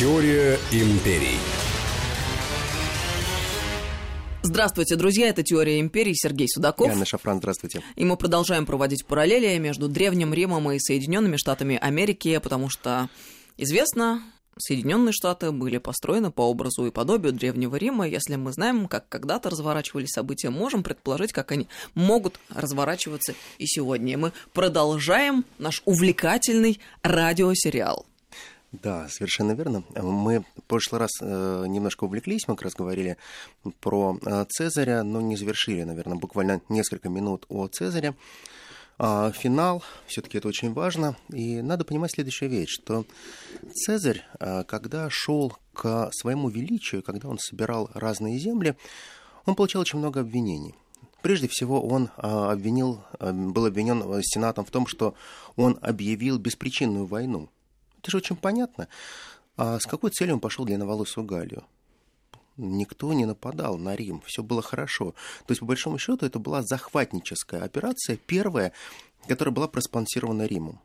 Теория 0.00 0.58
империй. 0.72 1.36
Здравствуйте, 4.40 4.96
друзья, 4.96 5.28
это 5.28 5.42
«Теория 5.42 5.78
империи», 5.78 6.14
Сергей 6.14 6.48
Судаков. 6.48 6.88
Анна 6.90 7.04
Шафран, 7.04 7.36
здравствуйте. 7.36 7.82
И 7.96 8.06
мы 8.06 8.16
продолжаем 8.16 8.64
проводить 8.64 9.04
параллели 9.04 9.58
между 9.58 9.88
Древним 9.88 10.32
Римом 10.32 10.70
и 10.72 10.78
Соединенными 10.78 11.36
Штатами 11.36 11.76
Америки, 11.76 12.40
потому 12.42 12.70
что 12.70 13.10
известно, 13.58 14.22
Соединенные 14.56 15.12
Штаты 15.12 15.52
были 15.52 15.76
построены 15.76 16.30
по 16.30 16.48
образу 16.48 16.86
и 16.86 16.90
подобию 16.90 17.34
Древнего 17.34 17.76
Рима. 17.76 18.08
Если 18.08 18.36
мы 18.36 18.54
знаем, 18.54 18.88
как 18.88 19.06
когда-то 19.10 19.50
разворачивались 19.50 20.12
события, 20.12 20.48
можем 20.48 20.82
предположить, 20.82 21.34
как 21.34 21.52
они 21.52 21.68
могут 21.94 22.40
разворачиваться 22.48 23.34
и 23.58 23.66
сегодня. 23.66 24.14
И 24.14 24.16
мы 24.16 24.32
продолжаем 24.54 25.44
наш 25.58 25.82
увлекательный 25.84 26.80
радиосериал. 27.02 28.06
Да, 28.72 29.08
совершенно 29.08 29.52
верно. 29.52 29.82
Мы 29.96 30.44
в 30.56 30.62
прошлый 30.68 31.00
раз 31.00 31.10
э, 31.20 31.64
немножко 31.66 32.04
увлеклись, 32.04 32.46
мы 32.46 32.54
как 32.54 32.62
раз 32.62 32.74
говорили 32.74 33.16
про 33.80 34.16
э, 34.24 34.44
Цезаря, 34.48 35.02
но 35.02 35.20
не 35.20 35.36
завершили, 35.36 35.82
наверное, 35.82 36.16
буквально 36.16 36.60
несколько 36.68 37.08
минут 37.08 37.46
о 37.48 37.66
Цезаре. 37.66 38.14
А 38.96 39.32
финал, 39.32 39.82
все-таки 40.06 40.38
это 40.38 40.46
очень 40.46 40.72
важно, 40.72 41.16
и 41.32 41.62
надо 41.62 41.84
понимать 41.84 42.12
следующую 42.12 42.50
вещь, 42.50 42.68
что 42.68 43.06
Цезарь, 43.74 44.22
э, 44.38 44.62
когда 44.64 45.08
шел 45.10 45.56
к 45.72 46.10
своему 46.12 46.48
величию, 46.48 47.02
когда 47.02 47.28
он 47.28 47.38
собирал 47.38 47.90
разные 47.94 48.38
земли, 48.38 48.76
он 49.46 49.56
получал 49.56 49.82
очень 49.82 49.98
много 49.98 50.20
обвинений. 50.20 50.76
Прежде 51.22 51.48
всего, 51.48 51.82
он 51.82 52.04
э, 52.04 52.20
обвинил, 52.22 53.02
э, 53.18 53.32
был 53.32 53.66
обвинен 53.66 54.02
э, 54.02 54.20
Сенатом 54.22 54.64
в 54.64 54.70
том, 54.70 54.86
что 54.86 55.14
он 55.56 55.78
объявил 55.82 56.38
беспричинную 56.38 57.06
войну 57.06 57.50
это 58.00 58.10
же 58.10 58.16
очень 58.16 58.36
понятно. 58.36 58.88
А 59.56 59.78
с 59.78 59.84
какой 59.84 60.10
целью 60.10 60.34
он 60.34 60.40
пошел 60.40 60.64
длинноволосую 60.64 61.24
Галлию? 61.24 61.64
Никто 62.56 63.12
не 63.12 63.26
нападал 63.26 63.78
на 63.78 63.94
Рим, 63.94 64.22
все 64.26 64.42
было 64.42 64.62
хорошо. 64.62 65.12
То 65.46 65.52
есть, 65.52 65.60
по 65.60 65.66
большому 65.66 65.98
счету, 65.98 66.26
это 66.26 66.38
была 66.38 66.62
захватническая 66.62 67.62
операция, 67.62 68.16
первая, 68.16 68.72
которая 69.26 69.54
была 69.54 69.68
проспонсирована 69.68 70.46
Римом. 70.46 70.80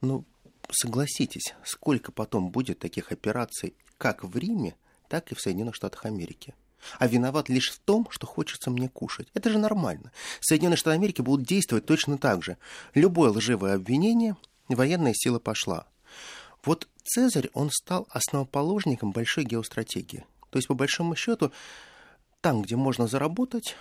Ну, 0.00 0.24
согласитесь, 0.70 1.54
сколько 1.64 2.12
потом 2.12 2.50
будет 2.50 2.78
таких 2.78 3.12
операций 3.12 3.74
как 3.98 4.24
в 4.24 4.36
Риме, 4.36 4.76
так 5.08 5.32
и 5.32 5.34
в 5.34 5.40
Соединенных 5.40 5.74
Штатах 5.74 6.04
Америки. 6.04 6.54
А 6.98 7.06
виноват 7.06 7.48
лишь 7.48 7.70
в 7.70 7.78
том, 7.80 8.06
что 8.10 8.26
хочется 8.26 8.70
мне 8.70 8.88
кушать. 8.88 9.28
Это 9.34 9.50
же 9.50 9.58
нормально. 9.58 10.12
Соединенные 10.40 10.76
Штаты 10.76 10.96
Америки 10.96 11.20
будут 11.20 11.46
действовать 11.46 11.86
точно 11.86 12.18
так 12.18 12.42
же. 12.44 12.58
Любое 12.94 13.30
лживое 13.30 13.74
обвинение, 13.74 14.36
военная 14.68 15.14
сила 15.14 15.38
пошла. 15.38 15.86
Вот 16.66 16.88
Цезарь, 17.04 17.48
он 17.54 17.70
стал 17.70 18.08
основоположником 18.10 19.12
большой 19.12 19.44
геостратегии. 19.44 20.26
То 20.50 20.58
есть, 20.58 20.66
по 20.66 20.74
большому 20.74 21.14
счету, 21.14 21.52
там, 22.40 22.62
где 22.62 22.74
можно 22.74 23.06
заработать, 23.06 23.76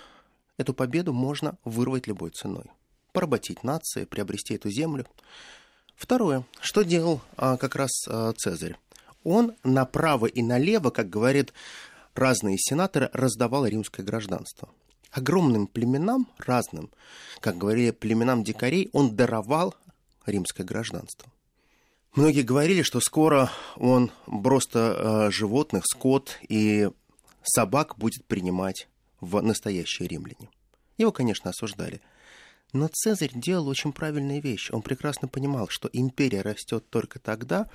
эту 0.58 0.74
победу 0.76 1.12
можно 1.12 1.58
вырвать 1.66 2.06
любой 2.06 2.30
ценой. 2.30 2.66
Поработить 3.12 3.64
нации, 3.64 4.06
приобрести 4.06 4.54
эту 4.54 4.70
землю. 4.70 5.08
Второе. 5.96 6.46
Что 6.62 6.84
делал 6.84 7.22
а, 7.38 7.58
как 7.58 7.76
раз 7.76 7.92
а, 8.08 8.34
Цезарь? 8.34 8.78
Он 9.24 9.56
направо 9.64 10.28
и 10.28 10.44
налево, 10.44 10.92
как 10.92 11.10
говорят 11.10 11.54
разные 12.14 12.58
сенаторы, 12.60 13.10
раздавал 13.14 13.66
римское 13.66 14.06
гражданство. 14.06 14.70
Огромным 15.12 15.66
племенам, 15.66 16.28
разным, 16.38 16.92
как 17.40 17.58
говорили 17.58 17.90
племенам 17.92 18.44
дикарей, 18.44 18.90
он 18.94 19.16
даровал 19.16 19.74
римское 20.28 20.66
гражданство. 20.66 21.32
Многие 22.16 22.44
говорили, 22.44 22.82
что 22.82 23.02
скоро 23.02 23.52
он 23.76 24.10
просто 24.26 25.28
э, 25.28 25.32
животных, 25.32 25.84
скот 25.86 26.40
и 26.48 26.90
собак 27.44 27.98
будет 27.98 28.24
принимать 28.26 28.88
в 29.20 29.42
настоящие 29.42 30.08
римляне. 30.08 30.50
Его, 30.98 31.12
конечно, 31.12 31.50
осуждали. 31.50 32.00
Но 32.74 32.90
Цезарь 32.92 33.32
делал 33.34 33.68
очень 33.68 33.94
правильные 33.94 34.42
вещи. 34.42 34.72
Он 34.72 34.82
прекрасно 34.82 35.28
понимал, 35.28 35.68
что 35.70 35.90
империя 35.94 36.42
растет 36.42 36.90
только 36.90 37.20
тогда, 37.20 37.70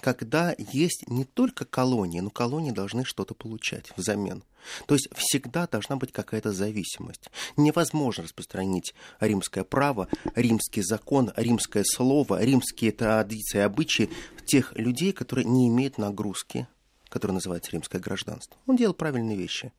когда 0.00 0.54
есть 0.58 1.08
не 1.08 1.24
только 1.24 1.64
колонии, 1.64 2.20
но 2.20 2.30
колонии 2.30 2.70
должны 2.70 3.04
что-то 3.04 3.34
получать 3.34 3.92
взамен. 3.96 4.44
То 4.86 4.94
есть 4.94 5.08
всегда 5.14 5.66
должна 5.66 5.96
быть 5.96 6.12
какая-то 6.12 6.52
зависимость. 6.52 7.30
Невозможно 7.56 8.24
распространить 8.24 8.94
римское 9.20 9.64
право, 9.64 10.08
римский 10.34 10.82
закон, 10.82 11.32
римское 11.36 11.84
слово, 11.84 12.42
римские 12.42 12.92
традиции, 12.92 13.60
обычаи 13.60 14.10
тех 14.46 14.76
людей, 14.76 15.12
которые 15.12 15.44
не 15.44 15.68
имеют 15.68 15.98
нагрузки 15.98 16.66
которое 17.08 17.32
называется 17.32 17.72
римское 17.72 18.02
гражданство. 18.02 18.58
Он 18.66 18.76
делал 18.76 18.92
правильные 18.92 19.34
вещи. 19.34 19.72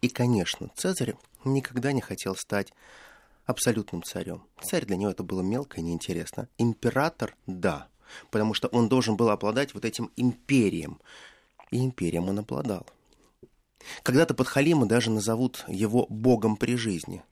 И, 0.00 0.08
конечно, 0.08 0.68
Цезарь 0.74 1.14
никогда 1.44 1.92
не 1.92 2.00
хотел 2.00 2.34
стать 2.34 2.72
абсолютным 3.44 4.02
царем. 4.02 4.42
Царь 4.62 4.84
для 4.84 4.96
него 4.96 5.10
это 5.10 5.22
было 5.22 5.42
мелко 5.42 5.78
и 5.78 5.82
неинтересно. 5.82 6.48
Император– 6.58 7.36
да 7.46 7.88
потому 8.30 8.54
что 8.54 8.68
он 8.68 8.88
должен 8.88 9.16
был 9.16 9.30
обладать 9.30 9.74
вот 9.74 9.84
этим 9.84 10.10
империем. 10.16 11.00
И 11.70 11.78
империем 11.78 12.28
он 12.28 12.40
обладал. 12.40 12.86
Когда-то 14.02 14.34
подхалимы 14.34 14.86
даже 14.86 15.10
назовут 15.10 15.64
его 15.68 16.06
богом 16.08 16.56
при 16.56 16.76
жизни. 16.76 17.22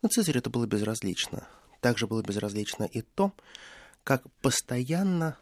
Но 0.00 0.08
Цезарю 0.08 0.38
это 0.38 0.50
было 0.50 0.66
безразлично. 0.66 1.46
Также 1.80 2.06
было 2.06 2.22
безразлично 2.22 2.84
и 2.84 3.02
то, 3.02 3.32
как 4.04 4.22
постоянно 4.40 5.36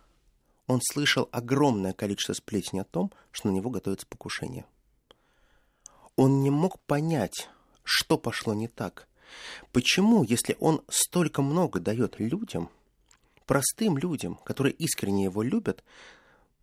он 0.66 0.80
слышал 0.82 1.28
огромное 1.32 1.92
количество 1.92 2.32
сплетен 2.32 2.80
о 2.80 2.84
том, 2.84 3.12
что 3.30 3.48
на 3.48 3.52
него 3.52 3.70
готовится 3.70 4.06
покушение. 4.06 4.64
Он 6.16 6.42
не 6.42 6.50
мог 6.50 6.78
понять, 6.80 7.48
что 7.82 8.18
пошло 8.18 8.54
не 8.54 8.68
так. 8.68 9.08
Почему, 9.72 10.24
если 10.24 10.56
он 10.60 10.82
столько 10.88 11.42
много 11.42 11.80
дает 11.80 12.18
людям– 12.18 12.70
простым 13.50 13.98
людям, 13.98 14.36
которые 14.44 14.72
искренне 14.74 15.24
его 15.24 15.42
любят, 15.42 15.82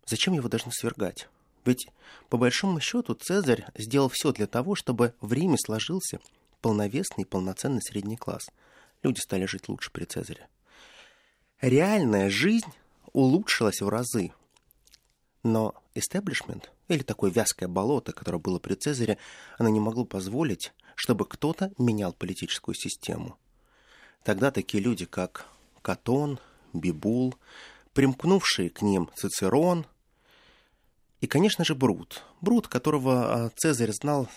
зачем 0.06 0.32
его 0.32 0.48
должны 0.48 0.72
свергать? 0.72 1.28
Ведь, 1.66 1.86
по 2.30 2.38
большому 2.38 2.80
счету, 2.80 3.12
Цезарь 3.12 3.66
сделал 3.76 4.08
все 4.08 4.32
для 4.32 4.46
того, 4.46 4.74
чтобы 4.74 5.12
в 5.20 5.34
Риме 5.34 5.58
сложился 5.58 6.18
полновесный 6.62 7.24
и 7.24 7.26
полноценный 7.26 7.82
средний 7.82 8.16
класс. 8.16 8.48
Люди 9.02 9.20
стали 9.20 9.44
жить 9.44 9.68
лучше 9.68 9.90
при 9.90 10.06
Цезаре. 10.06 10.48
Реальная 11.60 12.30
жизнь 12.30 12.72
улучшилась 13.12 13.82
в 13.82 13.88
разы. 13.90 14.32
Но 15.42 15.74
истеблишмент, 15.94 16.72
или 16.88 17.02
такое 17.02 17.30
вязкое 17.30 17.68
болото, 17.68 18.12
которое 18.14 18.38
было 18.38 18.58
при 18.58 18.72
Цезаре, 18.72 19.18
оно 19.58 19.68
не 19.68 19.78
могло 19.78 20.06
позволить, 20.06 20.72
чтобы 20.98 21.26
кто-то 21.26 21.70
менял 21.78 22.12
политическую 22.12 22.74
систему. 22.74 23.38
Тогда 24.24 24.50
такие 24.50 24.82
люди, 24.82 25.06
как 25.06 25.46
Катон, 25.80 26.40
Бибул, 26.72 27.36
примкнувший 27.92 28.68
к 28.68 28.82
ним 28.82 29.08
Цицерон 29.14 29.86
и, 31.20 31.28
конечно 31.28 31.64
же, 31.64 31.76
Брут. 31.76 32.24
Брут, 32.40 32.66
которого 32.66 33.46
а, 33.46 33.50
Цезарь 33.50 33.92
знал 33.92 34.28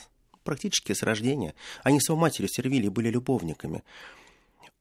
практически 0.44 0.94
с 0.94 1.02
рождения. 1.02 1.56
Они 1.82 2.00
с 2.00 2.10
его 2.10 2.18
матерью 2.18 2.48
Сервилией 2.48 2.90
были 2.90 3.10
любовниками. 3.10 3.84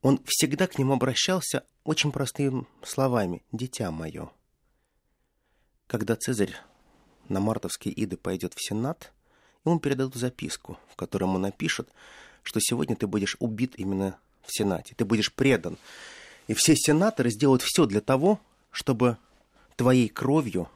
Он 0.03 0.21
всегда 0.27 0.67
к 0.67 0.79
ним 0.79 0.93
обращался 0.93 1.65
очень 1.85 2.13
простыми 2.13 2.67
словами 2.83 3.43
«дитя 3.53 3.91
мое». 3.91 4.31
Когда 5.87 6.15
Цезарь 6.15 6.55
на 7.31 7.41
мартовские 7.41 8.05
иды 8.05 8.19
пойдет 8.19 8.53
в 8.55 8.63
Сенат, 8.63 9.13
ему 9.65 9.79
передадут 9.79 10.15
записку, 10.15 10.79
в 10.89 10.97
которой 10.97 11.25
ему 11.25 11.39
напишут, 11.39 11.89
что 12.43 12.61
сегодня 12.61 12.97
ты 12.97 13.07
будешь 13.07 13.37
убит 13.41 13.75
именно 13.77 14.19
в 14.43 14.53
Сенате, 14.57 14.95
ты 14.95 15.05
будешь 15.05 15.33
предан. 15.33 15.77
И 16.49 16.55
все 16.55 16.75
сенаторы 16.75 17.31
сделают 17.31 17.63
все 17.63 17.87
для 17.87 18.01
того, 18.01 18.41
чтобы 18.71 19.19
твоей 19.77 20.09
кровью 20.09 20.69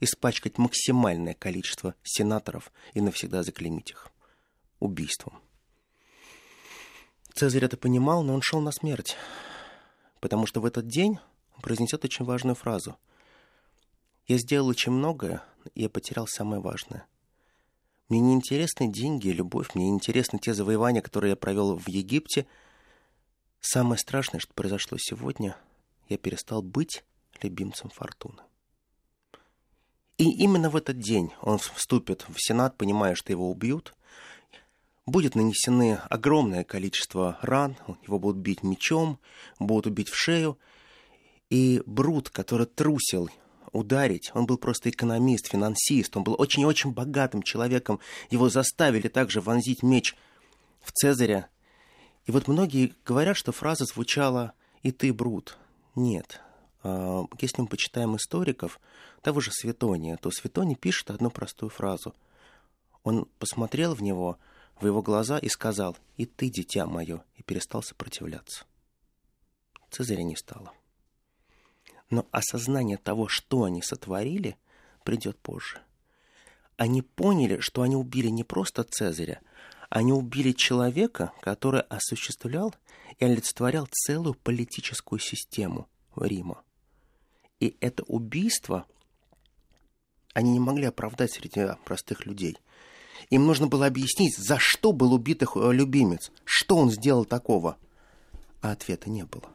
испачкать 0.00 0.58
максимальное 0.58 1.34
количество 1.34 1.94
сенаторов 2.02 2.72
и 2.94 3.00
навсегда 3.00 3.42
заклеймить 3.42 3.90
их 3.90 4.08
убийством. 4.78 5.40
Цезарь 7.34 7.64
это 7.64 7.76
понимал, 7.76 8.22
но 8.22 8.34
он 8.34 8.42
шел 8.42 8.60
на 8.60 8.72
смерть, 8.72 9.16
потому 10.20 10.46
что 10.46 10.60
в 10.60 10.64
этот 10.64 10.88
день 10.88 11.18
он 11.54 11.62
произнесет 11.62 12.04
очень 12.04 12.24
важную 12.24 12.54
фразу. 12.54 12.96
«Я 14.26 14.38
сделал 14.38 14.68
очень 14.68 14.92
многое, 14.92 15.42
и 15.74 15.82
я 15.82 15.88
потерял 15.88 16.26
самое 16.26 16.62
важное. 16.62 17.06
Мне 18.10 18.20
не 18.20 18.34
интересны 18.34 18.92
деньги 18.92 19.28
и 19.28 19.32
любовь, 19.32 19.74
мне 19.74 19.86
не 19.86 19.92
интересны 19.92 20.38
те 20.38 20.52
завоевания, 20.52 21.00
которые 21.00 21.30
я 21.30 21.36
провел 21.36 21.76
в 21.76 21.88
Египте– 21.88 22.46
Самое 23.60 23.98
страшное, 23.98 24.40
что 24.40 24.54
произошло 24.54 24.96
сегодня, 24.98 25.54
я 26.08 26.16
перестал 26.16 26.62
быть 26.62 27.04
любимцем 27.42 27.90
Фортуны. 27.90 28.42
И 30.16 30.30
именно 30.30 30.70
в 30.70 30.76
этот 30.76 30.98
день 30.98 31.30
он 31.42 31.58
вступит 31.58 32.24
в 32.28 32.36
Сенат, 32.38 32.76
понимая, 32.76 33.14
что 33.14 33.32
его 33.32 33.50
убьют. 33.50 33.94
Будет 35.04 35.34
нанесены 35.34 36.00
огромное 36.08 36.64
количество 36.64 37.38
ран, 37.42 37.76
его 38.02 38.18
будут 38.18 38.38
бить 38.38 38.62
мечом, 38.62 39.18
будут 39.58 39.86
убить 39.86 40.08
в 40.08 40.16
шею. 40.16 40.58
И 41.50 41.82
Брут, 41.84 42.30
который 42.30 42.66
трусил 42.66 43.28
ударить. 43.72 44.30
Он 44.34 44.46
был 44.46 44.58
просто 44.58 44.90
экономист, 44.90 45.48
финансист. 45.48 46.16
Он 46.16 46.24
был 46.24 46.34
очень-очень 46.38 46.92
богатым 46.92 47.42
человеком. 47.42 48.00
Его 48.30 48.48
заставили 48.48 49.08
также 49.08 49.40
вонзить 49.40 49.82
меч 49.82 50.16
в 50.80 50.92
Цезаря. 50.92 51.48
И 52.26 52.32
вот 52.32 52.48
многие 52.48 52.94
говорят, 53.04 53.36
что 53.36 53.52
фраза 53.52 53.84
звучала 53.84 54.52
«и 54.82 54.92
ты, 54.92 55.12
Брут». 55.12 55.58
Нет. 55.94 56.40
А, 56.82 57.24
если 57.40 57.62
мы 57.62 57.68
почитаем 57.68 58.16
историков, 58.16 58.80
того 59.22 59.40
же 59.40 59.50
Светония, 59.52 60.16
то 60.16 60.30
Светоний 60.30 60.76
пишет 60.76 61.10
одну 61.10 61.30
простую 61.30 61.70
фразу. 61.70 62.14
Он 63.02 63.26
посмотрел 63.38 63.94
в 63.94 64.02
него, 64.02 64.38
в 64.80 64.86
его 64.86 65.02
глаза 65.02 65.38
и 65.38 65.48
сказал 65.48 65.96
«И 66.16 66.26
ты, 66.26 66.48
дитя 66.48 66.86
мое», 66.86 67.22
и 67.36 67.42
перестал 67.42 67.82
сопротивляться. 67.82 68.64
Цезаря 69.90 70.22
не 70.22 70.36
стало. 70.36 70.72
Но 72.10 72.26
осознание 72.32 72.96
того, 72.98 73.28
что 73.28 73.64
они 73.64 73.82
сотворили, 73.82 74.56
придет 75.04 75.38
позже. 75.38 75.80
Они 76.76 77.02
поняли, 77.02 77.60
что 77.60 77.82
они 77.82 77.96
убили 77.96 78.28
не 78.28 78.44
просто 78.44 78.84
Цезаря, 78.84 79.40
они 79.88 80.12
убили 80.12 80.52
человека, 80.52 81.32
который 81.40 81.82
осуществлял 81.82 82.74
и 83.18 83.24
олицетворял 83.24 83.88
целую 83.90 84.34
политическую 84.34 85.18
систему 85.18 85.88
Рима. 86.16 86.62
И 87.58 87.76
это 87.80 88.02
убийство 88.04 88.86
они 90.32 90.52
не 90.52 90.60
могли 90.60 90.84
оправдать 90.84 91.32
среди 91.32 91.66
простых 91.84 92.24
людей. 92.24 92.56
Им 93.30 93.46
нужно 93.46 93.66
было 93.66 93.86
объяснить, 93.86 94.36
за 94.36 94.58
что 94.58 94.92
был 94.92 95.12
убит 95.12 95.42
их 95.42 95.56
э, 95.56 95.72
любимец, 95.72 96.30
что 96.44 96.76
он 96.76 96.90
сделал 96.90 97.24
такого. 97.24 97.76
А 98.62 98.72
ответа 98.72 99.10
не 99.10 99.24
было. 99.24 99.50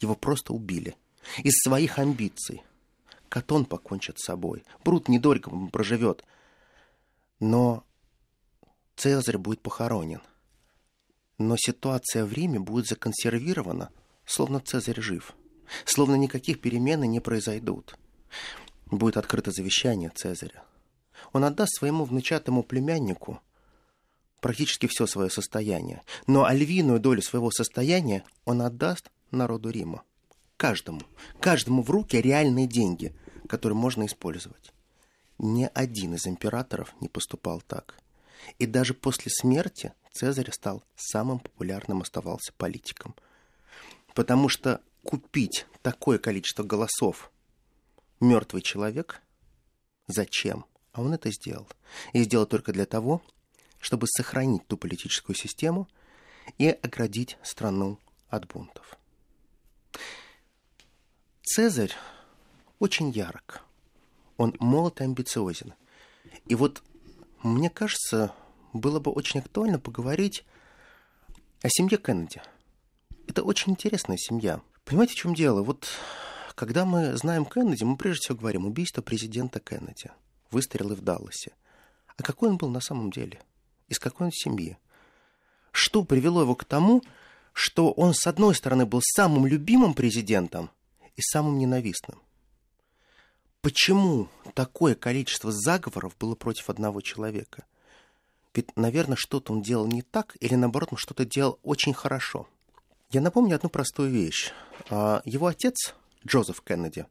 Его 0.00 0.14
просто 0.14 0.52
убили. 0.52 0.96
Из 1.42 1.54
своих 1.62 1.98
амбиций. 1.98 2.62
Катон 3.28 3.64
покончит 3.64 4.18
с 4.18 4.26
собой. 4.26 4.64
Брут 4.84 5.08
недорого 5.08 5.50
проживет. 5.68 6.24
Но 7.40 7.84
Цезарь 8.96 9.38
будет 9.38 9.60
похоронен. 9.60 10.20
Но 11.38 11.56
ситуация 11.56 12.24
в 12.24 12.32
Риме 12.32 12.60
будет 12.60 12.86
законсервирована, 12.86 13.90
словно 14.24 14.60
Цезарь 14.60 15.00
жив. 15.00 15.34
Словно 15.84 16.14
никаких 16.14 16.60
перемен 16.60 17.00
не 17.02 17.20
произойдут. 17.20 17.96
Будет 18.86 19.16
открыто 19.16 19.50
завещание 19.50 20.10
Цезаря. 20.14 20.62
Он 21.32 21.44
отдаст 21.44 21.78
своему 21.78 22.04
внучатому 22.04 22.62
племяннику 22.62 23.40
практически 24.40 24.86
все 24.86 25.06
свое 25.06 25.30
состояние. 25.30 26.02
Но 26.26 26.44
альвиную 26.44 27.00
долю 27.00 27.22
своего 27.22 27.50
состояния 27.50 28.24
он 28.44 28.60
отдаст 28.60 29.10
народу 29.30 29.70
Рима. 29.70 30.02
Каждому. 30.56 31.00
Каждому 31.40 31.82
в 31.82 31.90
руки 31.90 32.16
реальные 32.16 32.66
деньги, 32.66 33.14
которые 33.48 33.76
можно 33.76 34.06
использовать. 34.06 34.72
Ни 35.38 35.68
один 35.74 36.14
из 36.14 36.26
императоров 36.26 36.94
не 37.00 37.08
поступал 37.08 37.60
так. 37.60 37.98
И 38.58 38.66
даже 38.66 38.94
после 38.94 39.30
смерти 39.30 39.92
Цезарь 40.12 40.52
стал 40.52 40.84
самым 40.94 41.40
популярным 41.40 42.02
оставался 42.02 42.52
политиком. 42.52 43.16
Потому 44.14 44.48
что 44.48 44.80
купить 45.02 45.66
такое 45.82 46.18
количество 46.18 46.62
голосов 46.62 47.32
мертвый 48.20 48.62
человек, 48.62 49.22
зачем? 50.06 50.66
А 50.92 51.02
он 51.02 51.12
это 51.12 51.32
сделал. 51.32 51.68
И 52.12 52.22
сделал 52.22 52.46
только 52.46 52.72
для 52.72 52.86
того, 52.86 53.22
чтобы 53.80 54.06
сохранить 54.06 54.66
ту 54.68 54.76
политическую 54.76 55.34
систему 55.34 55.88
и 56.58 56.68
оградить 56.68 57.36
страну 57.42 57.98
от 58.28 58.46
бунтов. 58.46 58.96
Цезарь 61.44 61.92
очень 62.78 63.10
ярок. 63.10 63.60
Он 64.38 64.56
молод 64.60 65.02
и 65.02 65.04
амбициозен. 65.04 65.74
И 66.46 66.54
вот, 66.54 66.82
мне 67.42 67.68
кажется, 67.68 68.32
было 68.72 68.98
бы 68.98 69.10
очень 69.10 69.40
актуально 69.40 69.78
поговорить 69.78 70.42
о 71.60 71.68
семье 71.68 71.98
Кеннеди. 71.98 72.40
Это 73.28 73.42
очень 73.42 73.72
интересная 73.72 74.16
семья. 74.16 74.62
Понимаете, 74.86 75.12
в 75.12 75.16
чем 75.16 75.34
дело? 75.34 75.62
Вот 75.62 75.86
когда 76.54 76.86
мы 76.86 77.14
знаем 77.18 77.44
Кеннеди, 77.44 77.84
мы 77.84 77.98
прежде 77.98 78.22
всего 78.22 78.38
говорим 78.38 78.64
убийство 78.64 79.02
президента 79.02 79.60
Кеннеди, 79.60 80.10
выстрелы 80.50 80.94
в 80.94 81.02
Далласе. 81.02 81.52
А 82.16 82.22
какой 82.22 82.48
он 82.48 82.56
был 82.56 82.70
на 82.70 82.80
самом 82.80 83.10
деле? 83.10 83.42
Из 83.88 83.98
какой 83.98 84.28
он 84.28 84.32
семьи? 84.32 84.78
Что 85.72 86.04
привело 86.04 86.40
его 86.40 86.54
к 86.54 86.64
тому, 86.64 87.02
что 87.52 87.92
он, 87.92 88.14
с 88.14 88.26
одной 88.26 88.54
стороны, 88.54 88.86
был 88.86 89.02
самым 89.02 89.44
любимым 89.44 89.92
президентом, 89.92 90.70
и 91.16 91.22
самым 91.22 91.58
ненавистным. 91.58 92.20
Почему 93.60 94.28
такое 94.54 94.94
количество 94.94 95.50
заговоров 95.50 96.16
было 96.18 96.34
против 96.34 96.68
одного 96.68 97.00
человека? 97.00 97.64
Ведь, 98.54 98.76
наверное, 98.76 99.16
что-то 99.16 99.52
он 99.52 99.62
делал 99.62 99.86
не 99.86 100.02
так, 100.02 100.36
или 100.40 100.54
наоборот, 100.54 100.90
он 100.92 100.98
что-то 100.98 101.24
делал 101.24 101.58
очень 101.62 101.94
хорошо. 101.94 102.46
Я 103.10 103.20
напомню 103.20 103.56
одну 103.56 103.68
простую 103.68 104.10
вещь. 104.10 104.52
А, 104.90 105.22
его 105.24 105.46
отец, 105.46 105.94
Джозеф 106.26 106.60
Кеннеди, 106.62 107.06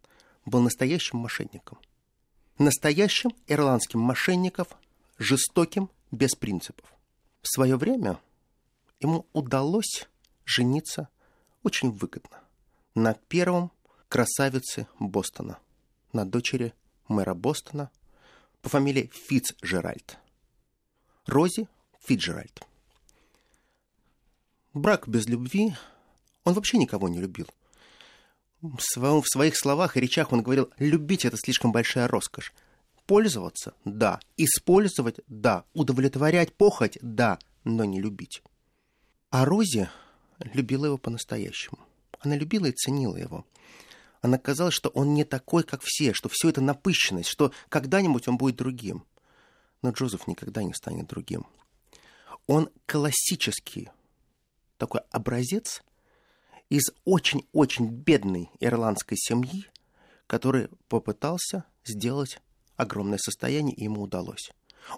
был 0.45 0.61
настоящим 0.61 1.17
мошенником. 1.17 1.79
Настоящим 2.59 3.31
ирландским 3.47 3.99
мошенником, 3.99 4.67
жестоким, 5.17 5.89
без 6.11 6.35
принципов. 6.35 6.85
В 7.41 7.47
свое 7.47 7.75
время 7.75 8.19
ему 8.99 9.25
удалось 9.33 10.07
жениться 10.45 11.09
очень 11.63 11.91
выгодно 11.91 12.43
на 12.95 13.13
первом 13.13 13.71
красавицы 14.13 14.85
Бостона, 14.99 15.57
на 16.13 16.23
дочери 16.23 16.75
мэра 17.07 17.33
Бостона 17.33 17.89
по 18.61 18.69
фамилии 18.69 19.09
Фитцджеральд. 19.11 20.19
Рози 21.25 21.67
Фитджеральд. 22.05 22.61
Брак 24.75 25.07
без 25.07 25.27
любви, 25.27 25.73
он 26.43 26.53
вообще 26.53 26.77
никого 26.77 27.09
не 27.09 27.19
любил. 27.19 27.47
В 28.61 29.25
своих 29.25 29.57
словах 29.57 29.97
и 29.97 29.99
речах 29.99 30.31
он 30.31 30.43
говорил, 30.43 30.69
любить 30.77 31.25
это 31.25 31.35
слишком 31.35 31.71
большая 31.71 32.07
роскошь. 32.07 32.53
Пользоваться– 33.07 33.73
да. 33.83 34.19
Использовать– 34.37 35.21
да. 35.27 35.65
Удовлетворять 35.73 36.53
похоть– 36.53 36.99
да. 37.01 37.39
Но 37.63 37.83
не 37.83 37.99
любить. 37.99 38.43
А 39.31 39.43
Рози 39.43 39.89
любила 40.37 40.85
его 40.85 40.99
по-настоящему. 40.99 41.79
Она 42.19 42.35
любила 42.35 42.67
и 42.67 42.71
ценила 42.73 43.17
его 43.17 43.43
она 44.23 44.37
казалось, 44.37 44.73
что 44.73 44.87
он 44.89 45.13
не 45.13 45.25
такой, 45.25 45.63
как 45.63 45.81
все, 45.83 46.13
что 46.13 46.29
все 46.29 46.47
это 46.47 46.61
напыщенность, 46.61 47.27
что 47.27 47.51
когда-нибудь 47.67 48.29
он 48.29 48.37
будет 48.37 48.55
другим. 48.55 49.03
Но 49.81 49.91
Джозеф 49.91 50.27
никогда 50.27 50.63
не 50.63 50.73
станет 50.73 51.07
другим. 51.07 51.45
Он 52.47 52.69
классический 52.85 53.89
такой 54.77 55.01
образец 55.11 55.83
из 56.69 56.83
очень-очень 57.03 57.89
бедной 57.89 58.49
ирландской 58.61 59.17
семьи, 59.17 59.65
который 60.25 60.69
попытался 60.87 61.65
сделать 61.83 62.39
огромное 62.77 63.17
состояние, 63.17 63.75
и 63.75 63.83
ему 63.83 64.03
удалось. 64.03 64.51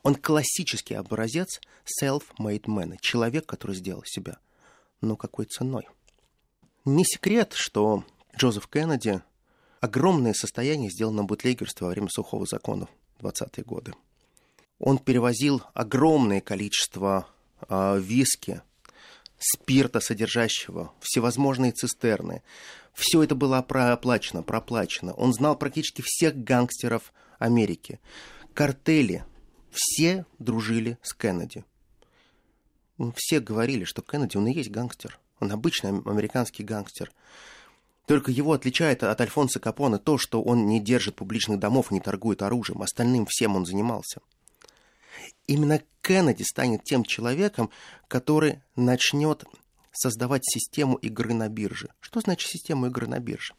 Он 0.03 0.13
классический 0.13 0.93
образец 0.93 1.61
self-made 1.99 2.65
man, 2.65 2.97
человек, 3.01 3.47
который 3.47 3.75
сделал 3.75 4.03
себя. 4.05 4.37
Но 5.01 5.15
какой 5.15 5.45
ценой? 5.45 5.87
Не 6.85 7.03
секрет, 7.03 7.53
что 7.55 8.03
Джозеф 8.37 8.67
Кеннеди 8.67 9.21
огромное 9.79 10.33
состояние 10.33 10.89
сделал 10.89 11.13
на 11.13 11.23
бутлегерство 11.23 11.85
во 11.85 11.91
время 11.91 12.09
сухого 12.09 12.45
закона 12.45 12.87
в 13.17 13.25
20-е 13.25 13.63
годы. 13.63 13.93
Он 14.79 14.97
перевозил 14.97 15.63
огромное 15.73 16.41
количество 16.41 17.27
э, 17.69 17.99
виски, 17.99 18.61
спирта 19.39 20.01
содержащего, 20.01 20.91
всевозможные 20.99 21.71
цистерны. 21.71 22.43
Все 22.93 23.23
это 23.23 23.35
было 23.35 23.61
проплачено, 23.61 24.43
проплачено. 24.43 25.13
Он 25.13 25.33
знал 25.33 25.57
практически 25.57 26.03
всех 26.05 26.35
гангстеров 26.35 27.13
Америки. 27.39 27.99
Картели, 28.53 29.23
все 29.71 30.25
дружили 30.39 30.97
с 31.01 31.13
Кеннеди. 31.13 31.63
Все 33.15 33.39
говорили, 33.39 33.83
что 33.83 34.01
Кеннеди, 34.01 34.37
он 34.37 34.47
и 34.47 34.53
есть 34.53 34.71
гангстер. 34.71 35.19
Он 35.39 35.51
обычный 35.51 35.89
американский 35.89 36.63
гангстер. 36.63 37.11
Только 38.05 38.31
его 38.31 38.53
отличает 38.53 39.03
от 39.03 39.19
Альфонса 39.19 39.59
Капона 39.59 39.97
то, 39.97 40.17
что 40.17 40.41
он 40.41 40.67
не 40.67 40.79
держит 40.79 41.15
публичных 41.15 41.59
домов 41.59 41.91
и 41.91 41.95
не 41.95 41.99
торгует 41.99 42.41
оружием. 42.41 42.81
Остальным 42.81 43.25
всем 43.25 43.55
он 43.55 43.65
занимался. 43.65 44.21
Именно 45.47 45.81
Кеннеди 46.01 46.43
станет 46.43 46.83
тем 46.83 47.03
человеком, 47.03 47.71
который 48.07 48.61
начнет 48.75 49.43
создавать 49.91 50.43
систему 50.45 50.97
игры 50.97 51.33
на 51.33 51.49
бирже. 51.49 51.89
Что 51.99 52.19
значит 52.19 52.49
система 52.49 52.87
игры 52.87 53.07
на 53.07 53.19
бирже? 53.19 53.53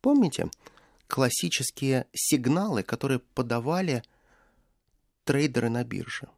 Помните 0.00 0.48
классические 1.08 2.06
сигналы, 2.12 2.82
которые 2.82 3.18
подавали 3.18 4.02
трейдеры 5.24 5.70
на 5.70 5.84
бирже? 5.84 6.28